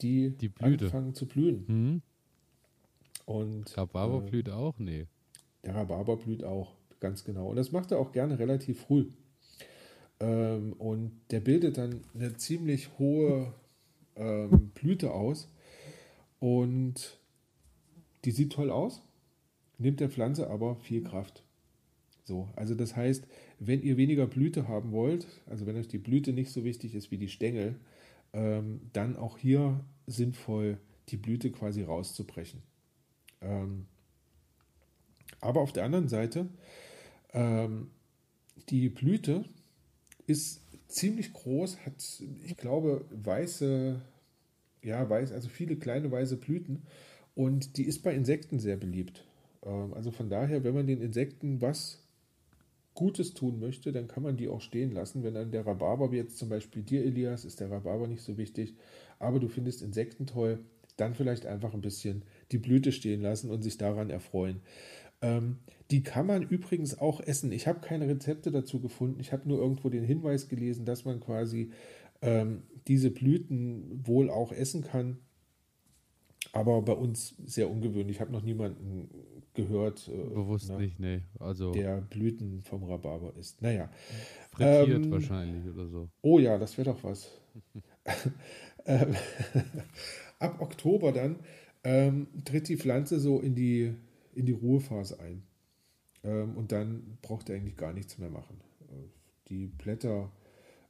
Die, 0.00 0.30
die 0.30 0.50
anfangen 0.58 1.14
zu 1.14 1.26
blühen. 1.26 1.64
Mhm. 1.66 2.02
Und, 3.26 3.76
Rhabarber 3.76 4.24
äh, 4.24 4.30
blüht 4.30 4.50
auch? 4.50 4.78
Nee. 4.78 5.06
Der 5.62 5.74
Rhabarber 5.74 6.16
blüht 6.16 6.42
auch, 6.42 6.72
ganz 7.00 7.24
genau. 7.24 7.50
Und 7.50 7.56
das 7.56 7.70
macht 7.70 7.92
er 7.92 7.98
auch 7.98 8.12
gerne 8.12 8.38
relativ 8.38 8.80
früh. 8.80 9.06
Ähm, 10.18 10.72
und 10.74 11.12
der 11.30 11.40
bildet 11.40 11.78
dann 11.78 12.00
eine 12.14 12.36
ziemlich 12.36 12.98
hohe 12.98 13.52
ähm, 14.16 14.70
Blüte 14.74 15.12
aus. 15.12 15.48
Und 16.40 17.18
die 18.24 18.30
sieht 18.30 18.52
toll 18.52 18.70
aus, 18.70 19.02
nimmt 19.78 20.00
der 20.00 20.10
Pflanze 20.10 20.48
aber 20.48 20.76
viel 20.76 21.02
Kraft. 21.02 21.44
So, 22.30 22.48
also 22.54 22.76
das 22.76 22.94
heißt, 22.94 23.26
wenn 23.58 23.82
ihr 23.82 23.96
weniger 23.96 24.28
Blüte 24.28 24.68
haben 24.68 24.92
wollt, 24.92 25.26
also 25.46 25.66
wenn 25.66 25.76
euch 25.76 25.88
die 25.88 25.98
Blüte 25.98 26.32
nicht 26.32 26.52
so 26.52 26.62
wichtig 26.62 26.94
ist 26.94 27.10
wie 27.10 27.18
die 27.18 27.28
Stängel, 27.28 27.74
ähm, 28.32 28.82
dann 28.92 29.16
auch 29.16 29.36
hier 29.36 29.84
sinnvoll 30.06 30.78
die 31.08 31.16
Blüte 31.16 31.50
quasi 31.50 31.82
rauszubrechen. 31.82 32.62
Ähm, 33.40 33.86
aber 35.40 35.60
auf 35.60 35.72
der 35.72 35.82
anderen 35.82 36.06
Seite, 36.06 36.48
ähm, 37.32 37.90
die 38.68 38.88
Blüte 38.90 39.44
ist 40.28 40.60
ziemlich 40.86 41.32
groß, 41.32 41.84
hat, 41.84 42.22
ich 42.44 42.56
glaube, 42.56 43.06
weiße, 43.10 44.00
ja, 44.84 45.10
weiß, 45.10 45.32
also 45.32 45.48
viele 45.48 45.74
kleine 45.74 46.12
weiße 46.12 46.36
Blüten 46.36 46.82
und 47.34 47.76
die 47.76 47.86
ist 47.86 48.04
bei 48.04 48.14
Insekten 48.14 48.60
sehr 48.60 48.76
beliebt. 48.76 49.26
Ähm, 49.64 49.94
also 49.94 50.12
von 50.12 50.30
daher, 50.30 50.62
wenn 50.62 50.74
man 50.74 50.86
den 50.86 51.00
Insekten 51.00 51.60
was 51.60 52.06
Gutes 53.00 53.32
tun 53.32 53.58
möchte, 53.58 53.92
dann 53.92 54.08
kann 54.08 54.22
man 54.22 54.36
die 54.36 54.48
auch 54.48 54.60
stehen 54.60 54.92
lassen. 54.92 55.22
Wenn 55.22 55.32
dann 55.32 55.50
der 55.50 55.64
Rhabarber, 55.66 56.12
wie 56.12 56.18
jetzt 56.18 56.36
zum 56.36 56.50
Beispiel 56.50 56.82
dir, 56.82 57.02
Elias, 57.02 57.46
ist 57.46 57.58
der 57.58 57.70
Rhabarber 57.70 58.06
nicht 58.06 58.20
so 58.20 58.36
wichtig, 58.36 58.74
aber 59.18 59.40
du 59.40 59.48
findest 59.48 59.80
Insekten 59.80 60.26
toll, 60.26 60.58
dann 60.98 61.14
vielleicht 61.14 61.46
einfach 61.46 61.72
ein 61.72 61.80
bisschen 61.80 62.24
die 62.52 62.58
Blüte 62.58 62.92
stehen 62.92 63.22
lassen 63.22 63.48
und 63.48 63.62
sich 63.62 63.78
daran 63.78 64.10
erfreuen. 64.10 64.60
Ähm, 65.22 65.60
die 65.90 66.02
kann 66.02 66.26
man 66.26 66.42
übrigens 66.42 66.98
auch 66.98 67.22
essen. 67.22 67.52
Ich 67.52 67.66
habe 67.66 67.80
keine 67.80 68.06
Rezepte 68.06 68.50
dazu 68.50 68.80
gefunden. 68.80 69.18
Ich 69.18 69.32
habe 69.32 69.48
nur 69.48 69.58
irgendwo 69.58 69.88
den 69.88 70.04
Hinweis 70.04 70.48
gelesen, 70.48 70.84
dass 70.84 71.06
man 71.06 71.20
quasi 71.20 71.70
ähm, 72.20 72.64
diese 72.86 73.10
Blüten 73.10 74.06
wohl 74.06 74.28
auch 74.28 74.52
essen 74.52 74.82
kann. 74.82 75.16
Aber 76.52 76.82
bei 76.82 76.92
uns 76.92 77.34
sehr 77.44 77.70
ungewöhnlich. 77.70 78.16
Ich 78.16 78.20
habe 78.20 78.32
noch 78.32 78.42
niemanden 78.42 79.08
gehört, 79.54 80.08
äh, 80.08 80.34
Bewusst 80.34 80.68
na, 80.68 80.78
nicht, 80.78 80.98
nee. 80.98 81.22
Also 81.38 81.72
der 81.72 82.00
Blüten 82.00 82.62
vom 82.62 82.84
Rhabarber 82.84 83.34
isst. 83.36 83.62
Naja. 83.62 83.90
frittiert 84.50 85.04
ähm, 85.04 85.10
wahrscheinlich 85.10 85.72
oder 85.72 85.88
so. 85.88 86.08
Oh 86.22 86.38
ja, 86.38 86.58
das 86.58 86.76
wäre 86.78 86.92
doch 86.92 87.02
was. 87.04 87.30
Ähm, 88.86 89.14
Ab 90.38 90.62
Oktober 90.62 91.12
dann 91.12 91.36
ähm, 91.84 92.28
tritt 92.46 92.68
die 92.68 92.78
Pflanze 92.78 93.20
so 93.20 93.40
in 93.40 93.54
die, 93.54 93.94
in 94.34 94.46
die 94.46 94.52
Ruhephase 94.52 95.20
ein. 95.20 95.42
Ähm, 96.24 96.56
und 96.56 96.72
dann 96.72 97.18
braucht 97.20 97.50
er 97.50 97.56
eigentlich 97.56 97.76
gar 97.76 97.92
nichts 97.92 98.16
mehr 98.16 98.30
machen. 98.30 98.58
Äh, 98.88 99.08
Die 99.48 99.66
Blätter 99.66 100.32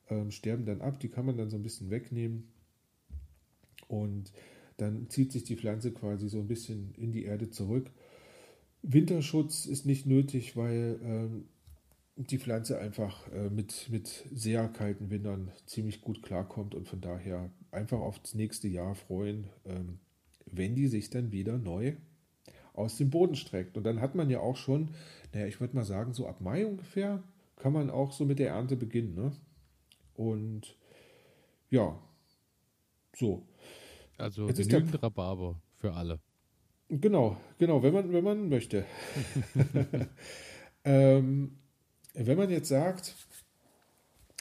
ähm, 0.09 0.31
sterben 0.31 0.67
dann 0.67 0.81
ab, 0.81 1.01
die 1.01 1.09
kann 1.09 1.27
man 1.27 1.37
dann 1.37 1.51
so 1.51 1.57
ein 1.57 1.65
bisschen 1.65 1.91
wegnehmen. 1.91 2.49
Und 3.89 4.33
dann 4.81 5.09
zieht 5.11 5.33
sich 5.33 5.45
die 5.45 5.57
Pflanze 5.57 5.93
quasi 5.93 6.29
so 6.29 6.39
ein 6.39 6.49
bisschen 6.49 6.95
in 6.97 7.13
die 7.13 7.25
Erde 7.25 7.51
zurück. 7.51 7.91
Winterschutz 8.83 9.67
ist 9.67 9.87
nicht 9.87 10.07
nötig, 10.07 10.57
weil 10.57 10.99
ähm, 11.03 11.45
die 12.17 12.39
Pflanze 12.39 12.79
einfach 12.79 13.31
äh, 13.33 13.51
mit, 13.51 13.89
mit 13.91 14.25
sehr 14.33 14.69
kalten 14.69 15.11
Wintern 15.11 15.51
ziemlich 15.67 16.01
gut 16.01 16.23
klarkommt 16.23 16.75
und 16.75 16.89
von 16.89 17.01
daher 17.01 17.51
einfach 17.71 18.01
aufs 18.01 18.35
nächste 18.35 18.69
Jahr 18.69 18.95
freuen, 18.95 19.47
ähm, 19.65 19.99
wenn 20.47 20.75
die 20.75 20.89
sich 20.89 21.11
dann 21.11 21.33
wieder 21.33 21.59
neu 21.59 21.95
aus 22.73 22.97
dem 22.97 23.11
Boden 23.11 23.37
streckt. 23.37 23.77
Und 23.77 23.85
dann 23.85 24.01
hat 24.01 24.15
man 24.15 24.31
ja 24.31 24.41
auch 24.41 24.57
schon, 24.57 24.91
naja, 25.33 25.47
ich 25.47 25.61
würde 25.61 25.77
mal 25.77 25.85
sagen, 25.85 26.13
so 26.13 26.27
ab 26.27 26.41
Mai 26.41 26.67
ungefähr 26.67 27.23
kann 27.57 27.73
man 27.73 27.91
auch 27.91 28.13
so 28.13 28.25
mit 28.25 28.39
der 28.39 28.51
Ernte 28.51 28.77
beginnen. 28.77 29.15
Ne? 29.15 29.33
Und 30.15 30.77
ja, 31.71 31.99
so. 33.15 33.47
Also 34.21 34.47
Jetzt 34.47 34.61
ist 34.61 34.71
der- 34.73 34.81
genügend 34.81 35.03
Rhabarber 35.03 35.61
für 35.75 35.93
alle. 35.95 36.21
Genau, 36.89 37.37
genau, 37.59 37.83
wenn 37.83 37.95
man, 37.95 38.13
wenn 38.13 38.25
man 38.25 38.49
möchte. 38.49 38.85
ähm, 40.85 41.57
wenn 42.15 42.37
man 42.37 42.51
jetzt 42.51 42.69
sagt, 42.69 43.15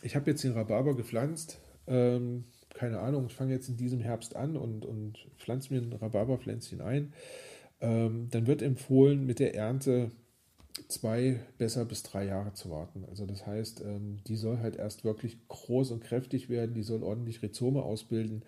ich 0.01 0.15
habe 0.15 0.31
jetzt 0.31 0.43
den 0.43 0.53
Rhabarber 0.53 0.95
gepflanzt, 0.95 1.59
ähm, 1.87 2.45
keine 2.73 2.99
Ahnung, 2.99 3.27
ich 3.27 3.35
fange 3.35 3.53
jetzt 3.53 3.69
in 3.69 3.77
diesem 3.77 3.99
Herbst 3.99 4.35
an 4.35 4.57
und, 4.57 4.85
und 4.85 5.27
pflanze 5.37 5.73
mir 5.73 5.81
ein 5.81 5.93
Rhabarberpflänzchen 5.93 6.81
ein, 6.81 7.13
ähm, 7.81 8.29
dann 8.31 8.47
wird 8.47 8.61
empfohlen, 8.61 9.25
mit 9.25 9.39
der 9.39 9.55
Ernte 9.55 10.11
zwei, 10.87 11.39
besser 11.57 11.85
bis 11.85 12.03
drei 12.03 12.25
Jahre 12.25 12.53
zu 12.53 12.69
warten. 12.69 13.05
Also 13.09 13.25
das 13.25 13.45
heißt, 13.45 13.81
ähm, 13.81 14.19
die 14.27 14.35
soll 14.35 14.59
halt 14.59 14.75
erst 14.75 15.03
wirklich 15.03 15.37
groß 15.49 15.91
und 15.91 16.03
kräftig 16.03 16.49
werden, 16.49 16.73
die 16.73 16.83
soll 16.83 17.03
ordentlich 17.03 17.41
Rhizome 17.43 17.83
ausbilden. 17.83 18.43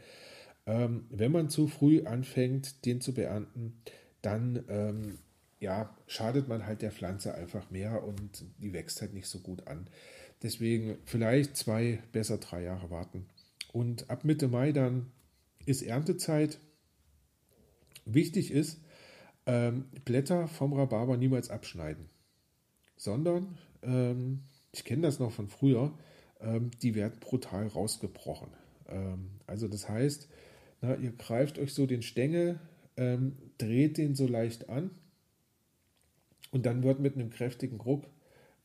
Ähm, 0.66 1.06
wenn 1.10 1.32
man 1.32 1.50
zu 1.50 1.68
früh 1.68 2.06
anfängt, 2.06 2.86
den 2.86 3.02
zu 3.02 3.14
beernten, 3.14 3.82
dann 4.22 4.64
ähm, 4.70 5.18
ja, 5.60 5.96
schadet 6.08 6.48
man 6.48 6.66
halt 6.66 6.82
der 6.82 6.92
Pflanze 6.92 7.34
einfach 7.36 7.70
mehr 7.70 8.04
und 8.04 8.44
die 8.60 8.74
wächst 8.74 9.02
halt 9.02 9.14
nicht 9.14 9.28
so 9.28 9.40
gut 9.40 9.68
an. 9.68 9.88
Deswegen 10.42 10.98
vielleicht 11.06 11.56
zwei, 11.56 12.02
besser 12.12 12.40
drei 12.40 12.64
Jahre 12.64 12.90
warten. 12.90 13.28
Und 13.72 14.10
ab 14.10 14.26
Mitte 14.26 14.48
Mai 14.48 14.72
dann 14.72 15.12
ist 15.66 15.84
Erntezeit. 15.84 16.60
Wichtig 18.06 18.52
ist, 18.52 18.82
ähm, 19.46 19.86
Blätter 20.06 20.48
vom 20.48 20.74
Rhabarber 20.74 21.18
niemals 21.18 21.50
abschneiden, 21.50 22.10
sondern, 22.96 23.58
ähm, 23.84 24.42
ich 24.72 24.84
kenne 24.84 25.04
das 25.04 25.20
noch 25.20 25.32
von 25.32 25.48
früher, 25.48 25.94
ähm, 26.40 26.72
die 26.82 26.96
werden 26.96 27.20
brutal 27.20 27.68
rausgebrochen. 27.68 28.50
Ähm, 28.88 29.30
also 29.46 29.68
das 29.68 29.88
heißt, 29.88 30.28
na, 30.82 30.96
ihr 30.96 31.12
greift 31.12 31.60
euch 31.60 31.74
so 31.74 31.86
den 31.86 32.02
Stängel, 32.02 32.60
ähm, 32.98 33.38
dreht 33.58 33.98
den 33.98 34.16
so 34.16 34.28
leicht 34.28 34.70
an 34.70 34.92
und 36.52 36.66
dann 36.66 36.84
wird 36.84 37.00
mit 37.00 37.16
einem 37.16 37.30
kräftigen 37.30 37.78
Druck 37.78 38.08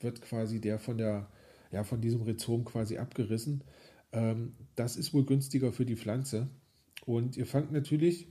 wird 0.00 0.20
quasi 0.20 0.61
der 0.61 0.79
von 0.79 0.98
der 0.98 1.31
ja 1.72 1.85
von 1.85 2.00
diesem 2.00 2.22
Rhizom 2.22 2.64
quasi 2.64 2.98
abgerissen. 2.98 3.64
Ähm, 4.12 4.55
das 4.74 4.96
ist 4.96 5.14
wohl 5.14 5.24
günstiger 5.24 5.72
für 5.72 5.87
die 5.87 5.96
Pflanze 5.96 6.48
und 7.05 7.37
ihr 7.37 7.46
fangt 7.46 7.72
natürlich 7.72 8.29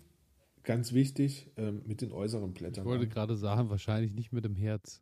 ganz 0.63 0.93
wichtig 0.93 1.51
ähm, 1.57 1.81
mit 1.85 2.01
den 2.01 2.11
äußeren 2.11 2.53
Ich 2.53 2.57
Blättern 2.59 2.85
wollte 2.85 3.05
an. 3.05 3.09
gerade 3.09 3.35
sagen, 3.37 3.69
wahrscheinlich 3.69 4.13
nicht 4.13 4.31
mit 4.31 4.45
dem 4.45 4.55
Herz 4.55 5.01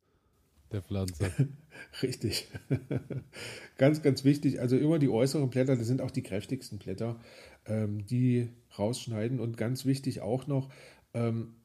der 0.73 0.81
Pflanze. 0.81 1.31
Richtig. 2.01 2.47
ganz, 3.77 4.01
ganz 4.01 4.23
wichtig. 4.23 4.59
Also 4.59 4.77
immer 4.77 4.99
die 4.99 5.09
äußeren 5.09 5.49
Blätter, 5.49 5.75
das 5.75 5.88
sind 5.88 6.01
auch 6.01 6.12
die 6.12 6.23
kräftigsten 6.23 6.79
Blätter, 6.79 7.19
ähm, 7.65 8.05
die 8.05 8.49
rausschneiden. 8.77 9.39
Und 9.39 9.57
ganz 9.57 9.86
wichtig 9.86 10.21
auch 10.21 10.47
noch, 10.47 10.69
ähm, 11.13 11.55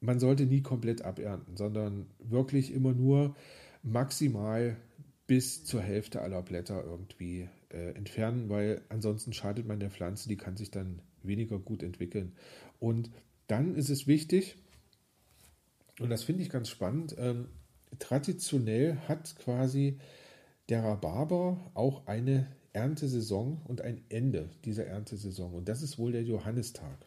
man 0.00 0.20
sollte 0.20 0.46
nie 0.46 0.62
komplett 0.62 1.02
abernten, 1.02 1.56
sondern 1.56 2.06
wirklich 2.18 2.72
immer 2.72 2.92
nur 2.92 3.34
maximal 3.82 4.76
bis 5.26 5.64
zur 5.64 5.82
Hälfte 5.82 6.22
aller 6.22 6.42
Blätter 6.42 6.82
irgendwie 6.84 7.48
äh, 7.70 7.90
entfernen, 7.94 8.48
weil 8.48 8.82
ansonsten 8.88 9.32
schadet 9.32 9.66
man 9.66 9.80
der 9.80 9.90
Pflanze, 9.90 10.28
die 10.28 10.36
kann 10.36 10.56
sich 10.56 10.70
dann 10.70 11.00
weniger 11.22 11.58
gut 11.58 11.82
entwickeln. 11.82 12.32
Und 12.78 13.10
dann 13.46 13.74
ist 13.74 13.90
es 13.90 14.06
wichtig, 14.06 14.56
und 16.00 16.10
das 16.10 16.22
finde 16.22 16.42
ich 16.42 16.50
ganz 16.50 16.68
spannend, 16.68 17.16
ähm, 17.18 17.48
traditionell 17.98 18.96
hat 19.08 19.36
quasi 19.36 19.98
der 20.68 20.84
Rhabarber 20.84 21.70
auch 21.74 22.06
eine 22.06 22.46
Erntesaison 22.72 23.60
und 23.64 23.80
ein 23.80 24.02
Ende 24.08 24.50
dieser 24.64 24.86
Erntesaison. 24.86 25.54
Und 25.54 25.68
das 25.68 25.82
ist 25.82 25.98
wohl 25.98 26.12
der 26.12 26.22
Johannistag, 26.22 27.06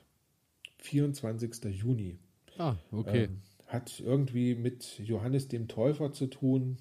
24. 0.79 1.63
Juni. 1.65 2.17
ah, 2.57 2.75
okay. 2.91 3.25
Ähm, 3.25 3.41
hat 3.67 4.01
irgendwie 4.01 4.55
mit 4.55 4.99
Johannes 4.99 5.47
dem 5.47 5.69
Täufer 5.69 6.11
zu 6.11 6.27
tun. 6.27 6.77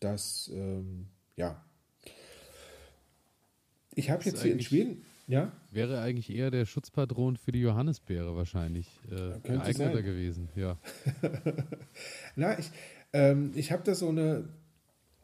Das, 0.00 0.50
ähm, 0.52 1.06
ja. 1.36 1.64
Ich 3.94 4.10
habe 4.10 4.22
jetzt 4.24 4.42
hier 4.42 4.52
in 4.52 4.60
Schweden, 4.60 5.04
ja, 5.26 5.52
Wäre 5.70 6.00
eigentlich 6.00 6.30
eher 6.30 6.50
der 6.50 6.66
Schutzpatron 6.66 7.36
für 7.36 7.50
die 7.50 7.60
Johannisbeere 7.60 8.36
wahrscheinlich 8.36 8.86
äh, 9.10 9.40
geeigneter 9.40 9.94
sein. 9.94 10.04
gewesen. 10.04 10.48
Ja. 10.54 10.76
Na, 12.36 12.58
ich, 12.58 12.70
ähm, 13.14 13.52
ich 13.54 13.72
habe 13.72 13.84
da 13.84 13.94
so 13.94 14.08
eine, 14.08 14.48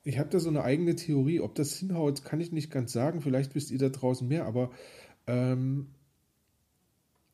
ich 0.05 0.19
habe 0.19 0.31
da 0.31 0.39
so 0.39 0.49
eine 0.49 0.63
eigene 0.63 0.95
Theorie. 0.95 1.41
Ob 1.41 1.55
das 1.57 1.75
hinhaut, 1.75 2.25
kann 2.25 2.41
ich 2.41 2.53
nicht 2.53 2.71
ganz 2.71 2.93
sagen. 2.93 3.21
Vielleicht 3.21 3.55
wisst 3.55 3.71
ihr 3.71 3.79
da 3.79 3.91
draußen 3.91 4.27
mehr, 4.27 4.47
aber 4.47 4.71
ähm, 5.27 5.89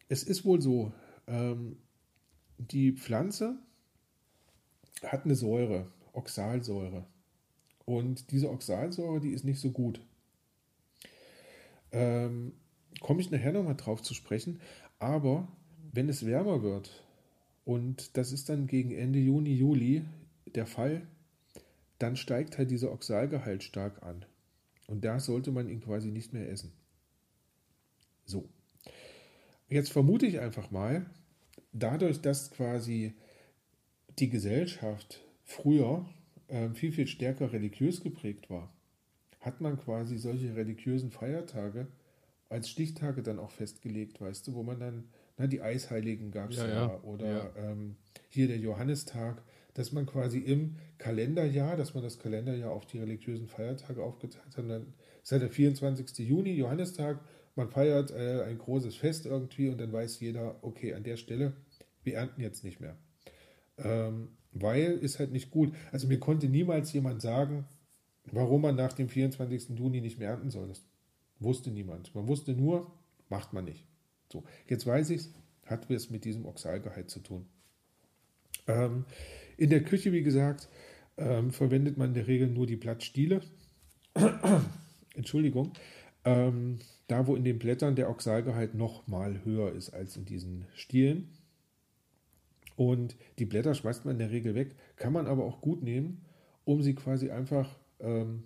es 0.09 0.25
ist 0.25 0.45
wohl 0.45 0.61
so, 0.61 0.93
ähm, 1.29 1.77
die 2.59 2.93
Pflanze 2.93 3.59
hat 5.05 5.27
eine 5.27 5.37
Säure, 5.37 5.87
Oxalsäure. 6.15 7.05
Und 7.85 8.33
diese 8.33 8.51
Oxalsäure, 8.51 9.21
die 9.21 9.31
ist 9.31 9.45
nicht 9.45 9.61
so 9.61 9.71
gut. 9.71 10.01
Ähm, 11.93 12.53
Komme 13.01 13.21
ich 13.21 13.31
nachher 13.31 13.53
nochmal 13.53 13.77
drauf 13.77 14.01
zu 14.01 14.15
sprechen. 14.15 14.59
Aber 14.99 15.49
wenn 15.93 16.09
es 16.09 16.25
wärmer 16.25 16.63
wird, 16.63 17.05
und 17.67 18.17
das 18.17 18.33
ist 18.33 18.49
dann 18.49 18.67
gegen 18.67 18.93
Ende 18.93 19.19
Juni, 19.19 19.53
Juli 19.53 20.03
der 20.55 20.67
Fall, 20.67 21.07
dann 21.99 22.17
steigt 22.17 22.59
halt 22.59 22.71
dieser 22.71 22.93
Oxalgehalt 22.93 23.63
stark 23.63 24.03
an. 24.03 24.25
Und 24.87 25.05
da 25.05 25.19
sollte 25.19 25.51
man 25.51 25.69
ihn 25.69 25.81
quasi 25.81 26.11
nicht 26.11 26.33
mehr 26.33 26.51
essen. 26.51 26.73
So. 28.25 28.49
Jetzt 29.69 29.91
vermute 29.91 30.27
ich 30.27 30.41
einfach 30.41 30.71
mal, 30.71 31.07
dadurch, 31.73 32.21
dass 32.21 32.51
quasi 32.51 33.15
die 34.19 34.29
Gesellschaft 34.29 35.25
früher 35.43 36.09
äh, 36.49 36.71
viel, 36.71 36.93
viel 36.93 37.07
stärker 37.07 37.53
religiös 37.53 38.01
geprägt 38.01 38.49
war, 38.49 38.73
hat 39.41 39.61
man 39.61 39.79
quasi 39.79 40.19
solche 40.19 40.55
religiösen 40.55 41.11
Feiertage 41.11 41.89
als 42.49 42.69
Stichtage 42.69 43.23
dann 43.23 43.39
auch 43.39 43.51
festgelegt, 43.51 44.21
weißt 44.21 44.47
du, 44.47 44.55
wo 44.55 44.63
man 44.63 44.79
dann, 44.79 45.09
na, 45.37 45.47
die 45.47 45.63
Eisheiligen 45.63 46.31
gab 46.31 46.51
es 46.51 46.59
Ja, 46.59 46.69
ja, 46.69 46.75
ja. 46.75 47.01
oder 47.03 47.27
Ja. 47.27 47.51
Ähm, 47.57 47.97
hier 48.29 48.47
der 48.47 48.59
Johannistag, 48.59 49.43
dass 49.77 49.93
man 49.93 50.07
quasi 50.07 50.39
im 50.39 50.77
Kalenderjahr, 50.97 51.77
dass 51.77 51.93
man 51.93 52.03
das 52.03 52.19
Kalenderjahr 52.19 52.71
auf 52.71 52.87
die 52.87 52.99
religiösen 52.99 53.47
Feiertage 53.47 54.03
aufgeteilt 54.03 54.57
hat. 54.57 54.71
Dann 54.71 54.95
ist 55.23 55.33
ja 55.33 55.39
der 55.39 55.51
24. 55.51 56.19
Juni, 56.27 56.53
Johannistag, 56.53 57.21
man 57.57 57.69
feiert 57.69 58.11
äh, 58.11 58.45
ein 58.45 58.57
großes 58.57 58.97
Fest 58.97 59.27
irgendwie 59.27 59.69
und 59.69 59.79
dann 59.79 59.93
weiß 59.93 60.21
jeder, 60.21 60.57
okay, 60.63 60.95
an 60.95 61.03
der 61.03 61.17
Stelle, 61.17 61.53
wir 62.05 62.15
ernten 62.15 62.41
jetzt 62.41 62.65
nicht 62.65 62.81
mehr. 62.81 62.97
Ähm, 63.79 64.29
weil 64.53 64.93
ist 64.93 65.19
halt 65.19 65.33
nicht 65.33 65.51
gut. 65.51 65.75
Also 65.93 66.07
mir 66.07 66.19
konnte 66.19 66.49
niemals 66.49 66.93
jemand 66.95 67.21
sagen, 67.21 67.67
warum 68.33 68.63
man 68.63 68.77
nach 68.77 68.95
dem 68.95 69.11
24. 69.11 69.79
Juni 69.79 70.01
nicht 70.01 70.19
mehr 70.19 70.31
ernten 70.31 70.51
soll. 70.51 70.69
Das 70.69 70.83
wusste 71.39 71.71
niemand. 71.71 72.15
Man 72.15 72.29
wusste 72.29 72.55
nur, 72.55 72.91
macht 73.29 73.53
man 73.53 73.67
nicht. 73.67 73.87
So, 74.33 74.45
jetzt 74.67 74.87
weiß 74.87 75.11
ich 75.11 75.21
es, 75.21 75.35
hat 75.67 75.91
es 75.91 76.11
mit 76.11 76.25
diesem 76.25 76.47
Oxalgehalt 76.47 77.11
zu 77.11 77.21
tun. 77.21 77.47
Ähm, 78.67 79.05
in 79.57 79.71
der 79.71 79.83
Küche, 79.83 80.13
wie 80.13 80.23
gesagt, 80.23 80.69
ähm, 81.17 81.51
verwendet 81.51 81.97
man 81.97 82.09
in 82.09 82.15
der 82.15 82.27
Regel 82.27 82.49
nur 82.49 82.67
die 82.67 82.77
Blattstiele. 82.77 83.43
Entschuldigung. 85.15 85.73
Ähm, 86.25 86.79
da, 87.09 87.27
wo 87.27 87.37
in 87.37 87.45
den 87.45 87.59
Blättern 87.59 87.95
der 87.95 88.11
Oxalgehalt 88.11 88.75
noch 88.75 89.07
mal 89.07 89.45
höher 89.45 89.73
ist 89.73 89.91
als 89.91 90.17
in 90.17 90.25
diesen 90.25 90.67
Stielen. 90.75 91.29
Und 92.75 93.17
die 93.39 93.47
Blätter 93.47 93.75
schmeißt 93.75 94.05
man 94.05 94.15
in 94.15 94.19
der 94.19 94.31
Regel 94.31 94.55
weg, 94.55 94.75
kann 94.97 95.13
man 95.13 95.27
aber 95.27 95.45
auch 95.45 95.61
gut 95.61 95.83
nehmen, 95.83 96.23
um 96.65 96.83
sie 96.83 96.95
quasi 96.95 97.31
einfach 97.31 97.79
ähm, 98.01 98.45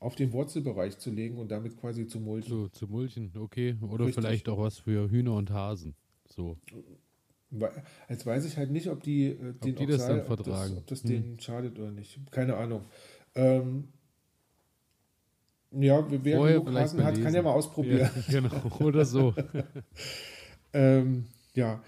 auf 0.00 0.16
den 0.16 0.32
Wurzelbereich 0.32 0.98
zu 0.98 1.10
legen 1.10 1.36
und 1.36 1.50
damit 1.50 1.76
quasi 1.76 2.06
zu 2.06 2.18
mulchen. 2.18 2.48
Zu, 2.48 2.68
zu 2.70 2.88
mulchen, 2.88 3.30
okay. 3.36 3.76
Oder 3.80 4.06
Richtig. 4.06 4.24
vielleicht 4.24 4.48
auch 4.48 4.58
was 4.58 4.78
für 4.78 5.10
Hühner 5.10 5.34
und 5.34 5.50
Hasen. 5.50 5.94
So. 6.26 6.56
Jetzt 8.08 8.26
weiß 8.26 8.44
ich 8.44 8.56
halt 8.56 8.70
nicht, 8.70 8.88
ob 8.88 9.02
die, 9.02 9.26
äh, 9.26 9.36
den 9.36 9.52
ob 9.54 9.62
die 9.62 9.72
Oxal, 9.72 9.86
das 9.86 10.06
dann 10.06 10.24
vertragen. 10.24 10.76
Ob 10.78 10.86
das, 10.86 11.00
ob 11.00 11.02
das 11.02 11.02
hm. 11.02 11.10
denen 11.10 11.40
schadet 11.40 11.78
oder 11.78 11.90
nicht. 11.90 12.18
Keine 12.30 12.56
Ahnung. 12.56 12.84
Ähm, 13.34 13.88
ja, 15.72 16.04
wer 16.10 16.36
Vorher 16.36 16.60
genug 16.60 16.74
Hasen 16.74 17.04
hat, 17.04 17.20
kann 17.20 17.34
ja 17.34 17.42
mal 17.42 17.52
ausprobieren. 17.52 18.10
Ja, 18.28 18.40
genau, 18.40 18.76
oder 18.80 19.04
so. 19.04 19.34
ähm, 20.72 21.26
ja, 21.54 21.82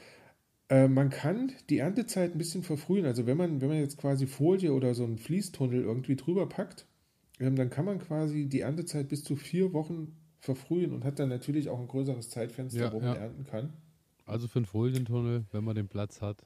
äh, 0.68 0.88
man 0.88 1.10
kann 1.10 1.52
die 1.68 1.78
Erntezeit 1.78 2.32
ein 2.32 2.38
bisschen 2.38 2.62
verfrühen. 2.62 3.06
Also 3.06 3.26
wenn 3.26 3.36
man, 3.36 3.60
wenn 3.60 3.68
man 3.68 3.78
jetzt 3.78 3.98
quasi 3.98 4.26
Folie 4.26 4.72
oder 4.72 4.94
so 4.94 5.04
einen 5.04 5.18
Fließtunnel 5.18 5.82
irgendwie 5.82 6.16
drüber 6.16 6.48
packt, 6.48 6.86
ähm, 7.40 7.56
dann 7.56 7.70
kann 7.70 7.84
man 7.84 7.98
quasi 7.98 8.46
die 8.46 8.60
Erntezeit 8.60 9.08
bis 9.08 9.24
zu 9.24 9.36
vier 9.36 9.72
Wochen 9.72 10.16
verfrühen 10.38 10.92
und 10.92 11.04
hat 11.04 11.18
dann 11.18 11.28
natürlich 11.28 11.68
auch 11.68 11.78
ein 11.78 11.88
größeres 11.88 12.30
Zeitfenster, 12.30 12.84
ja, 12.84 12.92
wo 12.92 13.00
man 13.00 13.14
ja. 13.14 13.22
ernten 13.22 13.44
kann. 13.44 13.72
Also 14.26 14.48
für 14.48 14.58
einen 14.60 14.66
Folientunnel, 14.66 15.44
wenn 15.52 15.64
man 15.64 15.74
den 15.74 15.88
Platz 15.88 16.20
hat. 16.20 16.44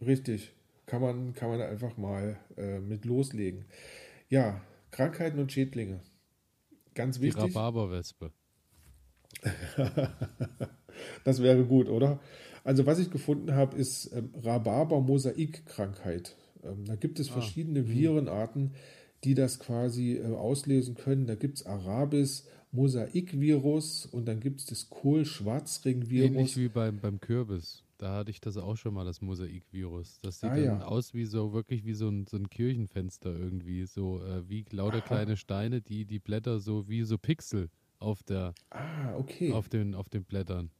Richtig, 0.00 0.52
kann 0.86 1.00
man, 1.00 1.34
kann 1.34 1.50
man 1.50 1.60
einfach 1.60 1.96
mal 1.96 2.38
äh, 2.56 2.78
mit 2.80 3.04
loslegen. 3.04 3.64
Ja, 4.28 4.60
Krankheiten 4.90 5.38
und 5.38 5.52
Schädlinge. 5.52 6.00
Ganz 6.94 7.20
wichtig. 7.20 7.44
Die 7.44 7.50
Rhabarberwespe. 7.50 8.32
das 11.24 11.42
wäre 11.42 11.64
gut, 11.64 11.88
oder? 11.88 12.20
Also 12.64 12.86
was 12.86 12.98
ich 12.98 13.10
gefunden 13.10 13.54
habe, 13.54 13.76
ist 13.76 14.10
ähm, 14.12 14.32
Rhabarber-Mosaik-Krankheit. 14.42 16.36
Ähm, 16.64 16.84
da 16.86 16.96
gibt 16.96 17.20
es 17.20 17.30
ah, 17.30 17.34
verschiedene 17.34 17.80
ah, 17.80 17.88
Virenarten, 17.88 18.74
die 19.24 19.34
das 19.34 19.58
quasi 19.58 20.16
äh, 20.16 20.34
auslösen 20.34 20.94
können. 20.94 21.26
Da 21.26 21.34
gibt 21.34 21.58
es 21.58 21.66
Arabis, 21.66 22.46
Mosaikvirus 22.72 24.06
und 24.06 24.26
dann 24.26 24.40
gibt 24.40 24.60
es 24.60 24.66
das 24.66 24.90
Kohl-Schwarzring-Virus. 24.90 26.30
Ähnlich 26.30 26.56
wie 26.56 26.68
beim, 26.68 27.00
beim 27.00 27.20
Kürbis. 27.20 27.84
Da 27.98 28.14
hatte 28.14 28.30
ich 28.30 28.40
das 28.40 28.56
auch 28.56 28.76
schon 28.76 28.94
mal, 28.94 29.04
das 29.04 29.20
Mosaikvirus. 29.20 30.20
Das 30.22 30.40
sieht 30.40 30.50
ah, 30.50 30.54
dann 30.56 30.64
ja. 30.64 30.84
aus 30.84 31.14
wie 31.14 31.24
so, 31.24 31.52
wirklich 31.52 31.84
wie 31.84 31.94
so 31.94 32.08
ein, 32.08 32.26
so 32.26 32.36
ein 32.36 32.48
Kirchenfenster 32.48 33.34
irgendwie. 33.34 33.84
So 33.86 34.22
äh, 34.22 34.48
wie 34.48 34.64
lauter 34.70 34.98
Aha. 34.98 35.06
kleine 35.06 35.36
Steine, 35.36 35.80
die 35.80 36.04
die 36.04 36.20
Blätter 36.20 36.60
so 36.60 36.88
wie 36.88 37.02
so 37.02 37.18
Pixel 37.18 37.70
auf 37.98 38.22
der 38.22 38.54
ah, 38.70 39.16
okay. 39.16 39.52
auf 39.52 39.68
den, 39.68 39.94
auf 39.94 40.08
den 40.08 40.24
Blättern. 40.24 40.70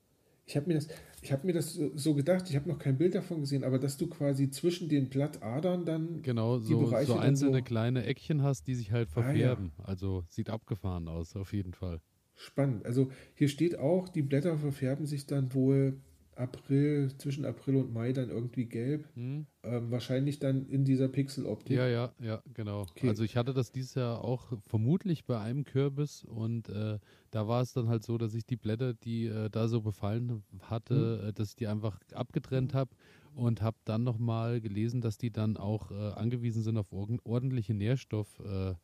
Ich 0.48 0.56
habe 0.56 0.66
mir 0.66 0.74
das, 0.74 0.88
ich 1.20 1.30
habe 1.30 1.46
mir 1.46 1.52
das 1.52 1.74
so 1.74 2.14
gedacht, 2.14 2.48
ich 2.48 2.56
habe 2.56 2.68
noch 2.68 2.78
kein 2.78 2.96
Bild 2.96 3.14
davon 3.14 3.40
gesehen, 3.40 3.64
aber 3.64 3.78
dass 3.78 3.98
du 3.98 4.08
quasi 4.08 4.50
zwischen 4.50 4.88
den 4.88 5.10
Blattadern 5.10 5.84
dann 5.84 6.22
genau 6.22 6.58
so, 6.58 6.86
so 7.04 7.16
einzelne 7.16 7.58
so 7.58 7.64
kleine 7.64 8.04
Eckchen 8.04 8.42
hast, 8.42 8.66
die 8.66 8.74
sich 8.74 8.90
halt 8.90 9.10
verfärben. 9.10 9.72
Ah, 9.76 9.82
ja. 9.82 9.84
Also 9.88 10.24
sieht 10.28 10.48
abgefahren 10.48 11.06
aus, 11.06 11.36
auf 11.36 11.52
jeden 11.52 11.74
Fall. 11.74 12.00
Spannend. 12.34 12.86
Also 12.86 13.10
hier 13.34 13.48
steht 13.48 13.78
auch, 13.78 14.08
die 14.08 14.22
Blätter 14.22 14.56
verfärben 14.56 15.04
sich 15.04 15.26
dann 15.26 15.52
wohl 15.52 16.00
April, 16.38 17.10
zwischen 17.18 17.44
April 17.44 17.76
und 17.76 17.92
Mai 17.92 18.12
dann 18.12 18.30
irgendwie 18.30 18.66
gelb. 18.66 19.08
Hm. 19.14 19.46
Ähm, 19.64 19.90
wahrscheinlich 19.90 20.38
dann 20.38 20.66
in 20.66 20.84
dieser 20.84 21.08
Pixeloptik. 21.08 21.76
Ja, 21.76 21.88
ja, 21.88 22.12
ja, 22.20 22.42
genau. 22.54 22.82
Okay. 22.82 23.08
Also 23.08 23.24
ich 23.24 23.36
hatte 23.36 23.52
das 23.52 23.72
dieses 23.72 23.94
Jahr 23.94 24.24
auch 24.24 24.52
vermutlich 24.66 25.24
bei 25.24 25.40
einem 25.40 25.64
Kürbis 25.64 26.24
und 26.24 26.68
äh, 26.68 26.98
da 27.30 27.48
war 27.48 27.62
es 27.62 27.72
dann 27.72 27.88
halt 27.88 28.04
so, 28.04 28.18
dass 28.18 28.34
ich 28.34 28.46
die 28.46 28.56
Blätter, 28.56 28.94
die 28.94 29.26
äh, 29.26 29.50
da 29.50 29.66
so 29.66 29.82
befallen 29.82 30.44
hatte, 30.62 31.20
hm. 31.22 31.28
äh, 31.28 31.32
dass 31.32 31.50
ich 31.50 31.56
die 31.56 31.66
einfach 31.66 31.98
abgetrennt 32.14 32.72
habe 32.72 32.94
und 33.34 33.60
habe 33.60 33.76
dann 33.84 34.04
nochmal 34.04 34.60
gelesen, 34.60 35.00
dass 35.00 35.18
die 35.18 35.30
dann 35.30 35.56
auch 35.56 35.90
äh, 35.90 36.12
angewiesen 36.12 36.62
sind 36.62 36.78
auf 36.78 36.92
ordentliche 36.92 37.74
Nährstoffversorgung 37.74 38.76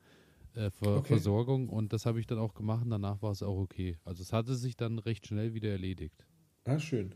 äh, 0.57 0.65
äh, 0.65 1.69
okay. 1.69 1.77
und 1.77 1.93
das 1.93 2.05
habe 2.05 2.19
ich 2.19 2.27
dann 2.27 2.39
auch 2.39 2.55
gemacht 2.55 2.83
und 2.85 2.91
danach 2.91 3.23
war 3.23 3.31
es 3.31 3.45
auch 3.45 3.59
okay. 3.59 3.97
Also 4.05 4.23
es 4.23 4.33
hatte 4.33 4.57
sich 4.57 4.77
dann 4.77 4.99
recht 4.99 5.29
schnell 5.29 5.55
wieder 5.55 5.71
erledigt. 5.71 6.27
Ah, 6.65 6.79
schön. 6.79 7.15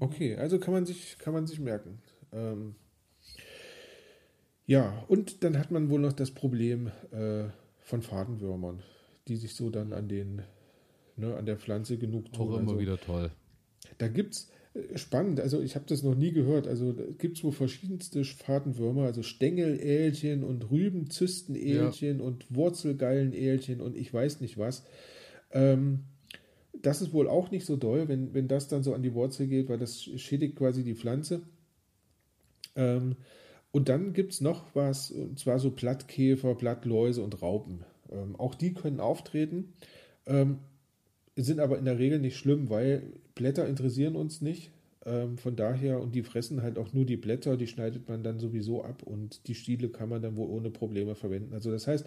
Okay, 0.00 0.36
also 0.36 0.58
kann 0.58 0.74
man 0.74 0.86
sich, 0.86 1.18
kann 1.18 1.32
man 1.32 1.46
sich 1.46 1.60
merken. 1.60 1.98
Ähm, 2.32 2.74
ja, 4.66 5.04
und 5.08 5.44
dann 5.44 5.58
hat 5.58 5.70
man 5.70 5.90
wohl 5.90 6.00
noch 6.00 6.12
das 6.12 6.32
Problem 6.32 6.90
äh, 7.12 7.44
von 7.78 8.02
Fadenwürmern, 8.02 8.82
die 9.28 9.36
sich 9.36 9.54
so 9.54 9.70
dann 9.70 9.92
an 9.92 10.08
den, 10.08 10.42
ne, 11.16 11.36
an 11.36 11.46
der 11.46 11.56
Pflanze 11.56 11.98
genug 11.98 12.32
tun. 12.32 12.48
Auch 12.48 12.58
immer 12.58 12.70
also, 12.70 12.80
wieder 12.80 12.98
toll. 12.98 13.30
Da 13.98 14.08
gibt's 14.08 14.50
äh, 14.74 14.98
spannend, 14.98 15.40
also 15.40 15.60
ich 15.60 15.76
habe 15.76 15.84
das 15.88 16.02
noch 16.02 16.16
nie 16.16 16.32
gehört. 16.32 16.66
Also 16.66 16.94
gibt 17.18 17.38
es 17.38 17.44
wohl 17.44 17.52
verschiedenste 17.52 18.24
Fadenwürmer, 18.24 19.04
also 19.04 19.22
Stängelälchen 19.22 20.42
und 20.42 20.70
Rübenzystenälchen 20.70 22.18
ja. 22.18 22.24
und 22.24 22.52
Wurzelgeilenälchen 22.52 23.80
und 23.80 23.96
ich 23.96 24.12
weiß 24.12 24.40
nicht 24.40 24.58
was. 24.58 24.84
Ähm, 25.52 26.00
das 26.82 27.02
ist 27.02 27.12
wohl 27.12 27.28
auch 27.28 27.50
nicht 27.50 27.66
so 27.66 27.76
doll, 27.76 28.08
wenn, 28.08 28.34
wenn 28.34 28.48
das 28.48 28.68
dann 28.68 28.82
so 28.82 28.94
an 28.94 29.02
die 29.02 29.14
Wurzel 29.14 29.46
geht, 29.46 29.68
weil 29.68 29.78
das 29.78 30.02
schädigt 30.02 30.56
quasi 30.56 30.84
die 30.84 30.94
Pflanze. 30.94 31.42
Ähm, 32.74 33.16
und 33.72 33.88
dann 33.88 34.12
gibt 34.12 34.32
es 34.32 34.40
noch 34.40 34.74
was, 34.74 35.10
und 35.10 35.38
zwar 35.38 35.58
so 35.58 35.70
Blattkäfer, 35.70 36.54
Blattläuse 36.54 37.22
und 37.22 37.42
Raupen. 37.42 37.84
Ähm, 38.10 38.36
auch 38.36 38.54
die 38.54 38.72
können 38.72 39.00
auftreten, 39.00 39.72
ähm, 40.26 40.58
sind 41.36 41.60
aber 41.60 41.78
in 41.78 41.84
der 41.84 41.98
Regel 41.98 42.18
nicht 42.18 42.36
schlimm, 42.36 42.70
weil 42.70 43.02
Blätter 43.34 43.68
interessieren 43.68 44.16
uns 44.16 44.40
nicht. 44.40 44.70
Ähm, 45.04 45.38
von 45.38 45.56
daher, 45.56 46.00
und 46.00 46.14
die 46.14 46.22
fressen 46.22 46.62
halt 46.62 46.78
auch 46.78 46.92
nur 46.92 47.04
die 47.04 47.16
Blätter, 47.16 47.56
die 47.56 47.66
schneidet 47.66 48.08
man 48.08 48.22
dann 48.22 48.38
sowieso 48.38 48.82
ab 48.82 49.02
und 49.02 49.46
die 49.46 49.54
Stiele 49.54 49.88
kann 49.88 50.08
man 50.08 50.22
dann 50.22 50.36
wohl 50.36 50.48
ohne 50.48 50.70
Probleme 50.70 51.14
verwenden. 51.14 51.52
Also 51.52 51.70
das 51.70 51.86
heißt, 51.86 52.06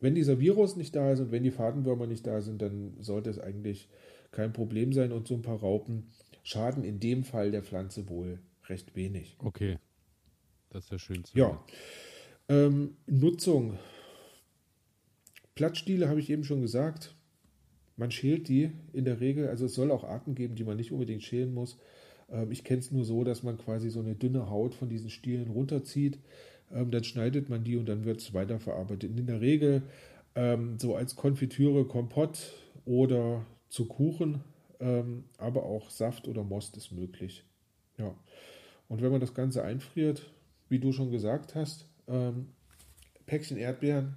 wenn 0.00 0.14
dieser 0.14 0.40
Virus 0.40 0.76
nicht 0.76 0.96
da 0.96 1.12
ist 1.12 1.20
und 1.20 1.30
wenn 1.30 1.42
die 1.42 1.50
Fadenwürmer 1.50 2.06
nicht 2.06 2.26
da 2.26 2.40
sind, 2.40 2.60
dann 2.62 2.94
sollte 3.00 3.30
es 3.30 3.38
eigentlich 3.38 3.88
kein 4.32 4.52
Problem 4.52 4.92
sein 4.92 5.12
und 5.12 5.28
so 5.28 5.34
ein 5.34 5.42
paar 5.42 5.60
Raupen 5.60 6.08
schaden 6.42 6.84
in 6.84 7.00
dem 7.00 7.24
Fall 7.24 7.50
der 7.50 7.62
Pflanze 7.62 8.08
wohl 8.08 8.38
recht 8.68 8.96
wenig. 8.96 9.36
Okay. 9.38 9.78
Das 10.70 10.84
ist 10.84 10.92
ja 10.92 10.98
schön 10.98 11.24
zu 11.24 11.36
Ja. 11.36 11.62
Ähm, 12.48 12.96
Nutzung. 13.06 13.78
Blattstiele 15.54 16.08
habe 16.08 16.20
ich 16.20 16.30
eben 16.30 16.44
schon 16.44 16.62
gesagt. 16.62 17.14
Man 17.96 18.10
schält 18.10 18.48
die 18.48 18.70
in 18.94 19.04
der 19.04 19.20
Regel, 19.20 19.48
also 19.48 19.66
es 19.66 19.74
soll 19.74 19.90
auch 19.90 20.04
Arten 20.04 20.34
geben, 20.34 20.54
die 20.54 20.64
man 20.64 20.76
nicht 20.78 20.92
unbedingt 20.92 21.22
schälen 21.22 21.52
muss. 21.52 21.76
Ähm, 22.30 22.50
ich 22.50 22.64
kenne 22.64 22.80
es 22.80 22.90
nur 22.90 23.04
so, 23.04 23.24
dass 23.24 23.42
man 23.42 23.58
quasi 23.58 23.90
so 23.90 24.00
eine 24.00 24.14
dünne 24.14 24.48
Haut 24.48 24.74
von 24.74 24.88
diesen 24.88 25.10
Stielen 25.10 25.50
runterzieht 25.50 26.18
ähm, 26.72 26.90
dann 26.90 27.04
schneidet 27.04 27.48
man 27.48 27.64
die 27.64 27.76
und 27.76 27.86
dann 27.86 28.04
wird 28.04 28.20
es 28.20 28.34
weiterverarbeitet. 28.34 29.16
In 29.18 29.26
der 29.26 29.40
Regel 29.40 29.82
ähm, 30.34 30.78
so 30.78 30.96
als 30.96 31.16
Konfitüre, 31.16 31.84
Kompott 31.84 32.52
oder 32.84 33.44
zu 33.68 33.86
Kuchen, 33.86 34.42
ähm, 34.80 35.24
aber 35.38 35.64
auch 35.64 35.90
Saft 35.90 36.28
oder 36.28 36.44
Most 36.44 36.76
ist 36.76 36.92
möglich. 36.92 37.44
Ja. 37.98 38.14
Und 38.88 39.02
wenn 39.02 39.12
man 39.12 39.20
das 39.20 39.34
Ganze 39.34 39.62
einfriert, 39.62 40.30
wie 40.68 40.78
du 40.78 40.92
schon 40.92 41.10
gesagt 41.10 41.54
hast, 41.54 41.88
ähm, 42.08 42.48
Päckchen 43.26 43.56
Erdbeeren, 43.56 44.16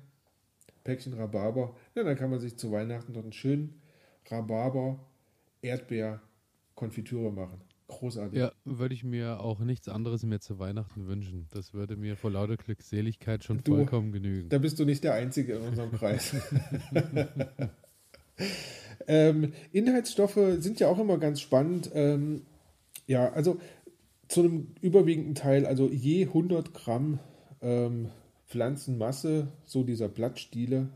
Päckchen 0.84 1.14
Rhabarber, 1.14 1.76
ja, 1.96 2.04
dann 2.04 2.18
kann 2.18 2.30
man 2.30 2.40
sich 2.40 2.58
zu 2.58 2.72
Weihnachten 2.72 3.14
dort 3.14 3.26
einen 3.26 3.34
schönen 3.34 3.82
Rhabarber, 4.30 5.00
Erdbeer, 5.62 6.22
Konfitüre 6.76 7.32
machen. 7.32 7.62
Großartig. 7.88 8.40
Ja, 8.40 8.52
würde 8.64 8.94
ich 8.94 9.04
mir 9.04 9.40
auch 9.40 9.60
nichts 9.60 9.90
anderes 9.90 10.24
mehr 10.24 10.40
zu 10.40 10.60
Weihnachten 10.60 11.08
wünschen. 11.08 11.48
Das 11.52 11.74
würde 11.74 11.96
mir 11.96 12.16
vor 12.16 12.32
lauter 12.32 12.58
Glückseligkeit 12.58 13.44
schon 13.44 13.64
du, 13.64 13.76
vollkommen 13.76 14.12
genügen. 14.12 14.50
Da 14.50 14.58
bist 14.58 14.80
du 14.80 14.86
nicht 14.86 15.04
der 15.04 15.14
Einzige 15.14 15.56
in 15.56 15.64
unserem 15.64 15.92
Kreis. 15.92 16.36
ähm, 19.08 19.54
Inhaltsstoffe 19.72 20.40
sind 20.60 20.80
ja 20.80 20.88
auch 20.88 21.00
immer 21.00 21.18
ganz 21.18 21.42
spannend. 21.42 21.92
Ähm, 21.94 22.44
ja, 23.06 23.32
also 23.34 23.60
zu 24.28 24.42
einem 24.42 24.76
überwiegenden 24.82 25.36
Teil, 25.36 25.66
also 25.66 25.90
je 25.90 26.26
100 26.26 26.74
Gramm 26.74 27.20
ähm, 27.62 28.10
Pflanzenmasse, 28.48 29.48
so 29.66 29.84
dieser 29.84 30.10
Blattstiele, 30.10 30.90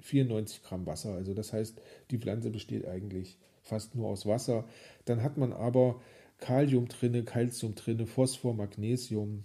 94 0.00 0.58
ähm, 0.58 0.68
Gramm 0.68 0.86
Wasser. 0.86 1.14
Also 1.14 1.34
das 1.34 1.52
heißt, 1.52 1.80
die 2.10 2.18
Pflanze 2.18 2.50
besteht 2.50 2.86
eigentlich 2.86 3.38
fast 3.62 3.94
nur 3.94 4.08
aus 4.08 4.26
Wasser. 4.26 4.64
Dann 5.04 5.22
hat 5.22 5.38
man 5.38 5.52
aber 5.52 6.00
Kalium 6.38 6.88
drinne, 6.88 7.22
Calcium 7.22 7.74
drinne, 7.74 8.06
Phosphor, 8.06 8.54
Magnesium, 8.54 9.44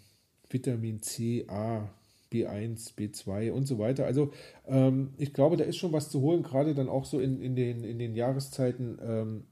Vitamin 0.49 1.01
C, 1.01 1.45
A, 1.47 1.89
B1, 2.31 2.95
B2 2.95 3.51
und 3.51 3.65
so 3.65 3.79
weiter. 3.79 4.05
Also 4.05 4.31
ähm, 4.67 5.13
ich 5.17 5.33
glaube, 5.33 5.57
da 5.57 5.63
ist 5.63 5.77
schon 5.77 5.93
was 5.93 6.09
zu 6.09 6.21
holen, 6.21 6.43
gerade 6.43 6.73
dann 6.73 6.89
auch 6.89 7.05
so 7.05 7.19
in, 7.19 7.41
in, 7.41 7.55
den, 7.55 7.83
in 7.83 7.99
den 7.99 8.15
Jahreszeiten, 8.15 8.99
ähm, 9.01 9.43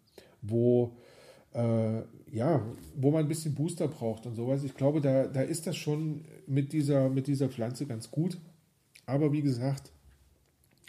wo, 0.41 0.97
äh, 1.53 2.01
ja, 2.31 2.65
wo 2.95 3.11
man 3.11 3.25
ein 3.25 3.27
bisschen 3.27 3.55
Booster 3.55 3.87
braucht 3.87 4.25
und 4.25 4.35
sowas. 4.35 4.63
Ich 4.63 4.75
glaube, 4.75 5.01
da, 5.01 5.27
da 5.27 5.41
ist 5.41 5.67
das 5.67 5.77
schon 5.77 6.25
mit 6.47 6.73
dieser, 6.73 7.09
mit 7.09 7.27
dieser 7.27 7.49
Pflanze 7.49 7.85
ganz 7.85 8.11
gut. 8.11 8.37
Aber 9.05 9.31
wie 9.31 9.41
gesagt, 9.41 9.91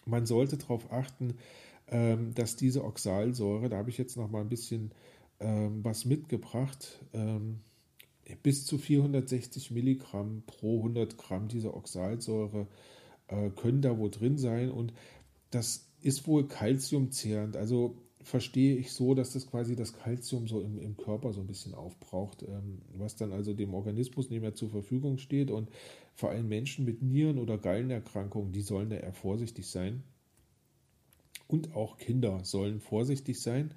man 0.07 0.27
sollte 0.27 0.57
darauf 0.57 0.91
achten, 0.93 1.35
ähm, 1.88 2.35
dass 2.35 2.57
diese 2.57 2.85
Oxalsäure, 2.85 3.68
da 3.68 3.79
habe 3.79 3.90
ich 3.90 3.99
jetzt 3.99 4.16
noch 4.16 4.31
mal 4.31 4.40
ein 4.40 4.49
bisschen 4.49 4.92
ähm, 5.40 5.85
was 5.85 6.05
mitgebracht, 6.05 7.05
ähm, 7.12 7.61
bis 8.42 8.66
zu 8.66 8.79
460 8.79 9.70
Milligramm 9.70 10.42
pro 10.46 10.79
100 10.79 11.16
Gramm 11.16 11.49
dieser 11.49 11.77
Oxalsäure 11.77 12.66
äh, 13.29 13.51
können 13.51 13.83
da 13.83 13.99
wohl 13.99 14.11
drin 14.11 14.38
sein 14.38 14.70
und 14.70 14.92
das 15.51 15.88
ist 16.01 16.27
wohl 16.27 16.49
kalziumzehrend. 16.49 17.57
Also 17.57 17.96
verstehe 18.22 18.77
ich 18.77 18.92
so, 18.92 19.14
dass 19.14 19.33
das 19.33 19.46
quasi 19.46 19.77
das 19.77 19.92
Kalzium 19.92 20.49
so 20.49 20.61
im, 20.61 20.79
im 20.79 20.96
Körper 20.96 21.33
so 21.33 21.40
ein 21.40 21.46
bisschen 21.46 21.75
aufbraucht, 21.75 22.42
ähm, 22.42 22.83
was 22.96 23.14
dann 23.14 23.33
also 23.33 23.55
dem 23.55 23.72
Organismus 23.72 24.31
nicht 24.31 24.40
mehr 24.40 24.55
zur 24.55 24.70
Verfügung 24.70 25.18
steht. 25.18 25.51
Und 25.51 25.70
vor 26.14 26.31
allem 26.31 26.49
Menschen 26.49 26.85
mit 26.85 27.03
Nieren- 27.03 27.38
oder 27.38 27.57
Gallenerkrankungen, 27.57 28.53
die 28.53 28.62
sollen 28.62 28.90
da 28.90 28.96
eher 28.96 29.12
vorsichtig 29.12 29.68
sein. 29.68 30.03
Und 31.49 31.75
auch 31.75 31.99
Kinder 31.99 32.41
sollen 32.45 32.81
vorsichtig 32.81 33.41
sein. 33.41 33.73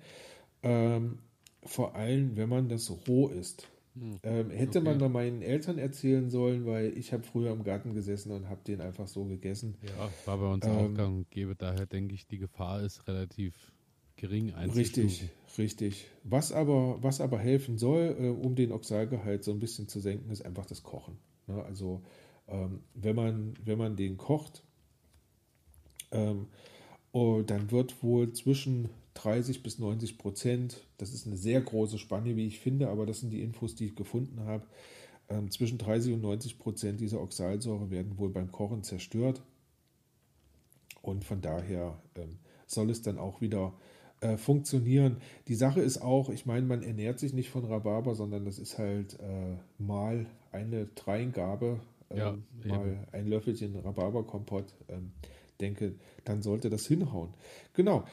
Ähm, 0.63 1.19
vor 1.63 1.95
allem, 1.95 2.35
wenn 2.35 2.49
man 2.49 2.69
das 2.69 2.91
roh 3.07 3.27
isst. 3.27 3.67
Hm. 3.95 4.19
Ähm, 4.23 4.49
hätte 4.49 4.79
okay. 4.79 4.89
man 4.89 4.99
da 4.99 5.09
meinen 5.09 5.41
Eltern 5.41 5.77
erzählen 5.77 6.29
sollen, 6.29 6.65
weil 6.65 6.97
ich 6.97 7.11
habe 7.11 7.23
früher 7.23 7.51
im 7.51 7.63
Garten 7.63 7.93
gesessen 7.93 8.31
und 8.31 8.49
habe 8.49 8.61
den 8.65 8.81
einfach 8.81 9.07
so 9.07 9.25
gegessen. 9.25 9.75
Ja, 9.83 10.09
war 10.25 10.37
bei 10.37 10.53
uns 10.53 10.65
ähm, 10.65 10.71
auch 10.71 10.93
gang 10.93 11.17
und 11.17 11.31
gäbe. 11.31 11.55
Daher 11.55 11.85
denke 11.85 12.13
ich, 12.15 12.27
die 12.27 12.37
Gefahr 12.37 12.81
ist 12.81 13.07
relativ 13.07 13.55
gering 14.15 14.53
Richtig, 14.53 15.29
richtig. 15.57 16.07
Was 16.23 16.51
aber, 16.51 17.01
was 17.01 17.21
aber 17.21 17.39
helfen 17.39 17.77
soll, 17.77 18.15
äh, 18.19 18.27
um 18.27 18.55
den 18.55 18.71
Oxalgehalt 18.71 19.43
so 19.43 19.51
ein 19.51 19.59
bisschen 19.59 19.87
zu 19.87 19.99
senken, 19.99 20.29
ist 20.29 20.45
einfach 20.45 20.65
das 20.65 20.83
Kochen. 20.83 21.17
Ne? 21.47 21.63
Also 21.63 22.03
ähm, 22.47 22.81
wenn, 22.93 23.15
man, 23.15 23.53
wenn 23.63 23.77
man 23.77 23.95
den 23.95 24.17
kocht, 24.17 24.63
ähm, 26.11 26.47
dann 27.13 27.71
wird 27.71 28.03
wohl 28.03 28.33
zwischen 28.33 28.89
30 29.15 29.63
bis 29.63 29.79
90 29.79 30.17
Prozent, 30.17 30.85
das 30.97 31.13
ist 31.13 31.27
eine 31.27 31.37
sehr 31.37 31.59
große 31.61 31.97
Spanne, 31.97 32.35
wie 32.35 32.47
ich 32.47 32.59
finde, 32.59 32.89
aber 32.89 33.05
das 33.05 33.19
sind 33.19 33.31
die 33.31 33.41
Infos, 33.41 33.75
die 33.75 33.87
ich 33.87 33.95
gefunden 33.95 34.41
habe, 34.45 34.65
ähm, 35.29 35.51
zwischen 35.51 35.77
30 35.77 36.13
und 36.13 36.21
90 36.21 36.59
Prozent 36.59 37.01
dieser 37.01 37.21
Oxalsäure 37.21 37.91
werden 37.91 38.17
wohl 38.17 38.29
beim 38.29 38.51
Kochen 38.51 38.83
zerstört. 38.83 39.41
Und 41.01 41.23
von 41.23 41.41
daher 41.41 41.99
ähm, 42.15 42.37
soll 42.67 42.89
es 42.89 43.01
dann 43.01 43.17
auch 43.17 43.41
wieder 43.41 43.73
äh, 44.21 44.37
funktionieren. 44.37 45.17
Die 45.47 45.55
Sache 45.55 45.81
ist 45.81 46.01
auch, 46.01 46.29
ich 46.29 46.45
meine, 46.45 46.65
man 46.65 46.83
ernährt 46.83 47.19
sich 47.19 47.33
nicht 47.33 47.49
von 47.49 47.65
Rhabarber, 47.65 48.15
sondern 48.15 48.45
das 48.45 48.59
ist 48.59 48.77
halt 48.77 49.19
äh, 49.19 49.55
mal 49.77 50.25
eine 50.51 50.87
Dreingabe, 50.87 51.79
äh, 52.09 52.17
ja, 52.17 52.37
mal 52.65 53.07
ein 53.11 53.27
Löffelchen 53.27 53.75
Rhabarberkompott. 53.75 54.73
Ähm, 54.89 55.11
denke, 55.59 55.95
dann 56.25 56.41
sollte 56.41 56.69
das 56.69 56.85
hinhauen. 56.85 57.33
Genau. 57.73 58.05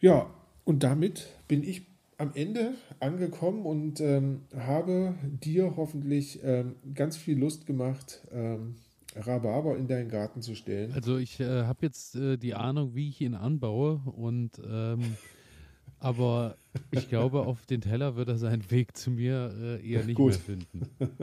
Ja, 0.00 0.32
und 0.64 0.82
damit 0.82 1.28
bin 1.48 1.62
ich 1.62 1.86
am 2.18 2.32
Ende 2.34 2.74
angekommen 3.00 3.64
und 3.64 4.00
ähm, 4.00 4.42
habe 4.56 5.14
dir 5.22 5.76
hoffentlich 5.76 6.40
ähm, 6.42 6.74
ganz 6.94 7.16
viel 7.16 7.38
Lust 7.38 7.66
gemacht, 7.66 8.26
ähm, 8.32 8.76
Rhabarber 9.14 9.76
in 9.76 9.86
deinen 9.86 10.10
Garten 10.10 10.42
zu 10.42 10.54
stellen? 10.54 10.92
Also 10.92 11.16
ich 11.16 11.40
äh, 11.40 11.64
habe 11.64 11.78
jetzt 11.82 12.16
äh, 12.16 12.36
die 12.36 12.54
Ahnung, 12.54 12.94
wie 12.94 13.08
ich 13.08 13.20
ihn 13.20 13.34
anbaue 13.34 14.02
und 14.04 14.60
ähm, 14.68 15.16
aber 16.00 16.56
ich 16.90 17.08
glaube, 17.08 17.40
auf 17.40 17.66
den 17.66 17.80
Teller 17.80 18.16
wird 18.16 18.28
er 18.28 18.38
seinen 18.38 18.70
Weg 18.70 18.96
zu 18.96 19.10
mir 19.10 19.52
äh, 19.82 19.88
eher 19.88 20.04
nicht 20.04 20.16
Gut. 20.16 20.32
mehr 20.32 20.40
finden. 20.40 20.82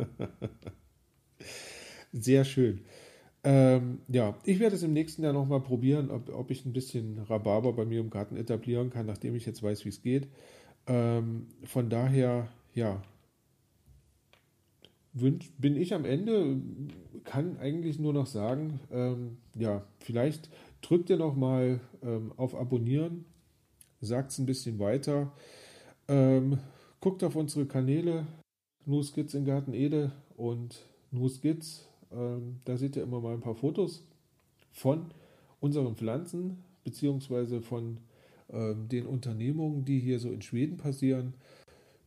Sehr 2.11 2.45
schön. 2.45 2.81
Ähm, 3.45 3.99
ja, 4.07 4.35
ich 4.43 4.59
werde 4.59 4.75
es 4.75 4.81
im 4.81 4.93
nächsten 4.93 5.21
Jahr 5.23 5.31
nochmal 5.31 5.61
probieren, 5.61 6.09
ob, 6.09 6.33
ob, 6.33 6.49
ich 6.49 6.65
ein 6.65 6.73
bisschen 6.73 7.19
Rhabarber 7.19 7.73
bei 7.73 7.85
mir 7.85 7.99
im 7.99 8.09
Garten 8.09 8.37
etablieren 8.37 8.89
kann, 8.89 9.05
nachdem 9.05 9.35
ich 9.35 9.45
jetzt 9.45 9.61
weiß, 9.61 9.85
wie 9.85 9.89
es 9.89 10.01
geht. 10.01 10.27
Ähm, 10.87 11.45
von 11.63 11.87
daher, 11.91 12.47
ja, 12.73 13.03
bin 15.13 15.77
ich 15.77 15.93
am 15.93 16.05
Ende, 16.05 16.59
kann 17.23 17.57
eigentlich 17.57 17.99
nur 17.99 18.13
noch 18.13 18.25
sagen, 18.25 18.79
ähm, 18.91 19.37
ja, 19.55 19.85
vielleicht 19.99 20.49
drückt 20.81 21.11
ihr 21.11 21.17
noch 21.17 21.35
mal 21.35 21.79
ähm, 22.01 22.33
auf 22.37 22.55
Abonnieren, 22.55 23.25
sagt 24.01 24.31
es 24.31 24.39
ein 24.39 24.47
bisschen 24.47 24.79
weiter, 24.79 25.31
ähm, 26.07 26.57
guckt 26.99 27.23
auf 27.23 27.35
unsere 27.35 27.67
Kanäle, 27.67 28.25
Nuskits 28.85 29.35
in 29.35 29.45
Garten 29.45 29.73
Ede 29.73 30.11
und 30.35 30.85
Nuskits, 31.11 31.87
ähm, 32.15 32.59
da 32.65 32.77
seht 32.77 32.95
ihr 32.95 33.03
immer 33.03 33.19
mal 33.19 33.33
ein 33.33 33.41
paar 33.41 33.55
Fotos 33.55 34.03
von 34.71 35.05
unseren 35.59 35.95
Pflanzen, 35.95 36.63
beziehungsweise 36.83 37.61
von 37.61 37.97
ähm, 38.49 38.87
den 38.87 39.05
Unternehmungen, 39.05 39.85
die 39.85 39.99
hier 39.99 40.19
so 40.19 40.29
in 40.31 40.41
Schweden 40.41 40.77
passieren. 40.77 41.33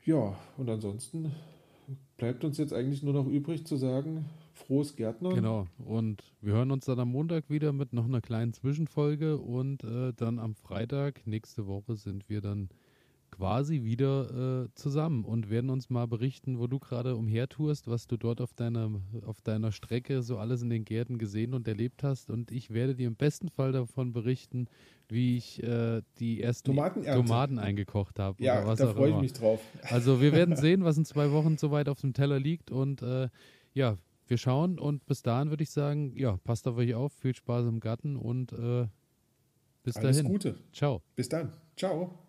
Ja, 0.05 0.38
und 0.57 0.71
ansonsten 0.71 1.33
bleibt 2.16 2.44
uns 2.44 2.59
jetzt 2.59 2.73
eigentlich 2.73 3.03
nur 3.03 3.12
noch 3.12 3.27
übrig 3.27 3.66
zu 3.66 3.77
sagen, 3.77 4.27
frohes 4.55 4.97
Gärtner. 4.97 5.35
Genau. 5.35 5.66
Und 5.79 6.23
wir 6.40 6.53
hören 6.55 6.71
uns 6.71 6.85
dann 6.85 7.01
am 7.01 7.11
Montag 7.11 7.49
wieder 7.49 7.73
mit 7.73 7.92
noch 7.92 8.05
einer 8.05 8.21
kleinen 8.21 8.53
Zwischenfolge 8.53 9.38
und 9.38 9.85
äh, 9.85 10.12
dann 10.14 10.38
am 10.38 10.55
Freitag 10.55 11.27
nächste 11.27 11.66
Woche 11.66 11.97
sind 11.97 12.29
wir 12.29 12.40
dann 12.40 12.68
quasi 13.31 13.85
wieder 13.85 14.64
äh, 14.64 14.69
zusammen 14.75 15.25
und 15.25 15.51
werden 15.51 15.71
uns 15.71 15.91
mal 15.91 16.07
berichten, 16.07 16.59
wo 16.59 16.67
du 16.67 16.79
gerade 16.79 17.17
umhertourst, 17.17 17.87
was 17.88 18.07
du 18.07 18.17
dort 18.17 18.41
auf 18.41 18.55
deiner, 18.55 18.91
auf 19.27 19.41
deiner 19.43 19.73
Strecke 19.73 20.23
so 20.23 20.38
alles 20.38 20.62
in 20.62 20.71
den 20.71 20.85
Gärten 20.85 21.19
gesehen 21.19 21.55
und 21.55 21.69
erlebt 21.69 22.03
hast. 22.03 22.31
Und 22.31 22.51
ich 22.51 22.73
werde 22.73 22.95
dir 22.95 23.07
im 23.07 23.17
besten 23.17 23.49
Fall 23.49 23.73
davon 23.73 24.12
berichten, 24.12 24.67
wie 25.09 25.37
ich 25.37 25.62
äh, 25.62 26.03
die 26.19 26.43
ersten 26.43 26.75
Tomaten 26.75 27.59
eingekocht 27.59 28.19
habe. 28.19 28.43
Ja, 28.43 28.75
da 28.75 28.88
freue 28.88 29.11
ich 29.11 29.21
mich 29.21 29.33
drauf. 29.33 29.61
Also 29.83 30.21
wir 30.21 30.33
werden 30.33 30.57
sehen, 30.57 30.85
was 30.85 30.97
in 30.99 31.05
zwei 31.05 31.31
Wochen 31.33 31.57
soweit 31.57 31.88
auf 31.88 32.01
dem 32.01 32.12
Teller 32.12 32.38
liegt. 32.38 32.71
Und 32.71 33.03
äh, 33.03 33.29
ja, 33.75 33.97
wir 34.27 34.38
schauen. 34.38 34.79
Und 34.79 35.07
bis 35.07 35.23
dahin 35.23 35.51
würde 35.51 35.62
ich 35.62 35.71
sagen, 35.71 36.12
ja, 36.17 36.37
passt 36.45 36.67
auf 36.69 36.77
euch 36.77 36.95
auf, 36.95 37.12
viel 37.12 37.35
Spaß 37.35 37.67
im 37.67 37.81
Garten 37.81 38.17
und 38.17 38.53
äh, 38.53 38.87
bis 39.83 39.97
Alles 39.97 40.17
dahin. 40.19 40.31
Gute. 40.31 40.59
Ciao. 40.73 41.03
Bis 41.17 41.29
dann. 41.29 41.53
Ciao. 41.77 42.28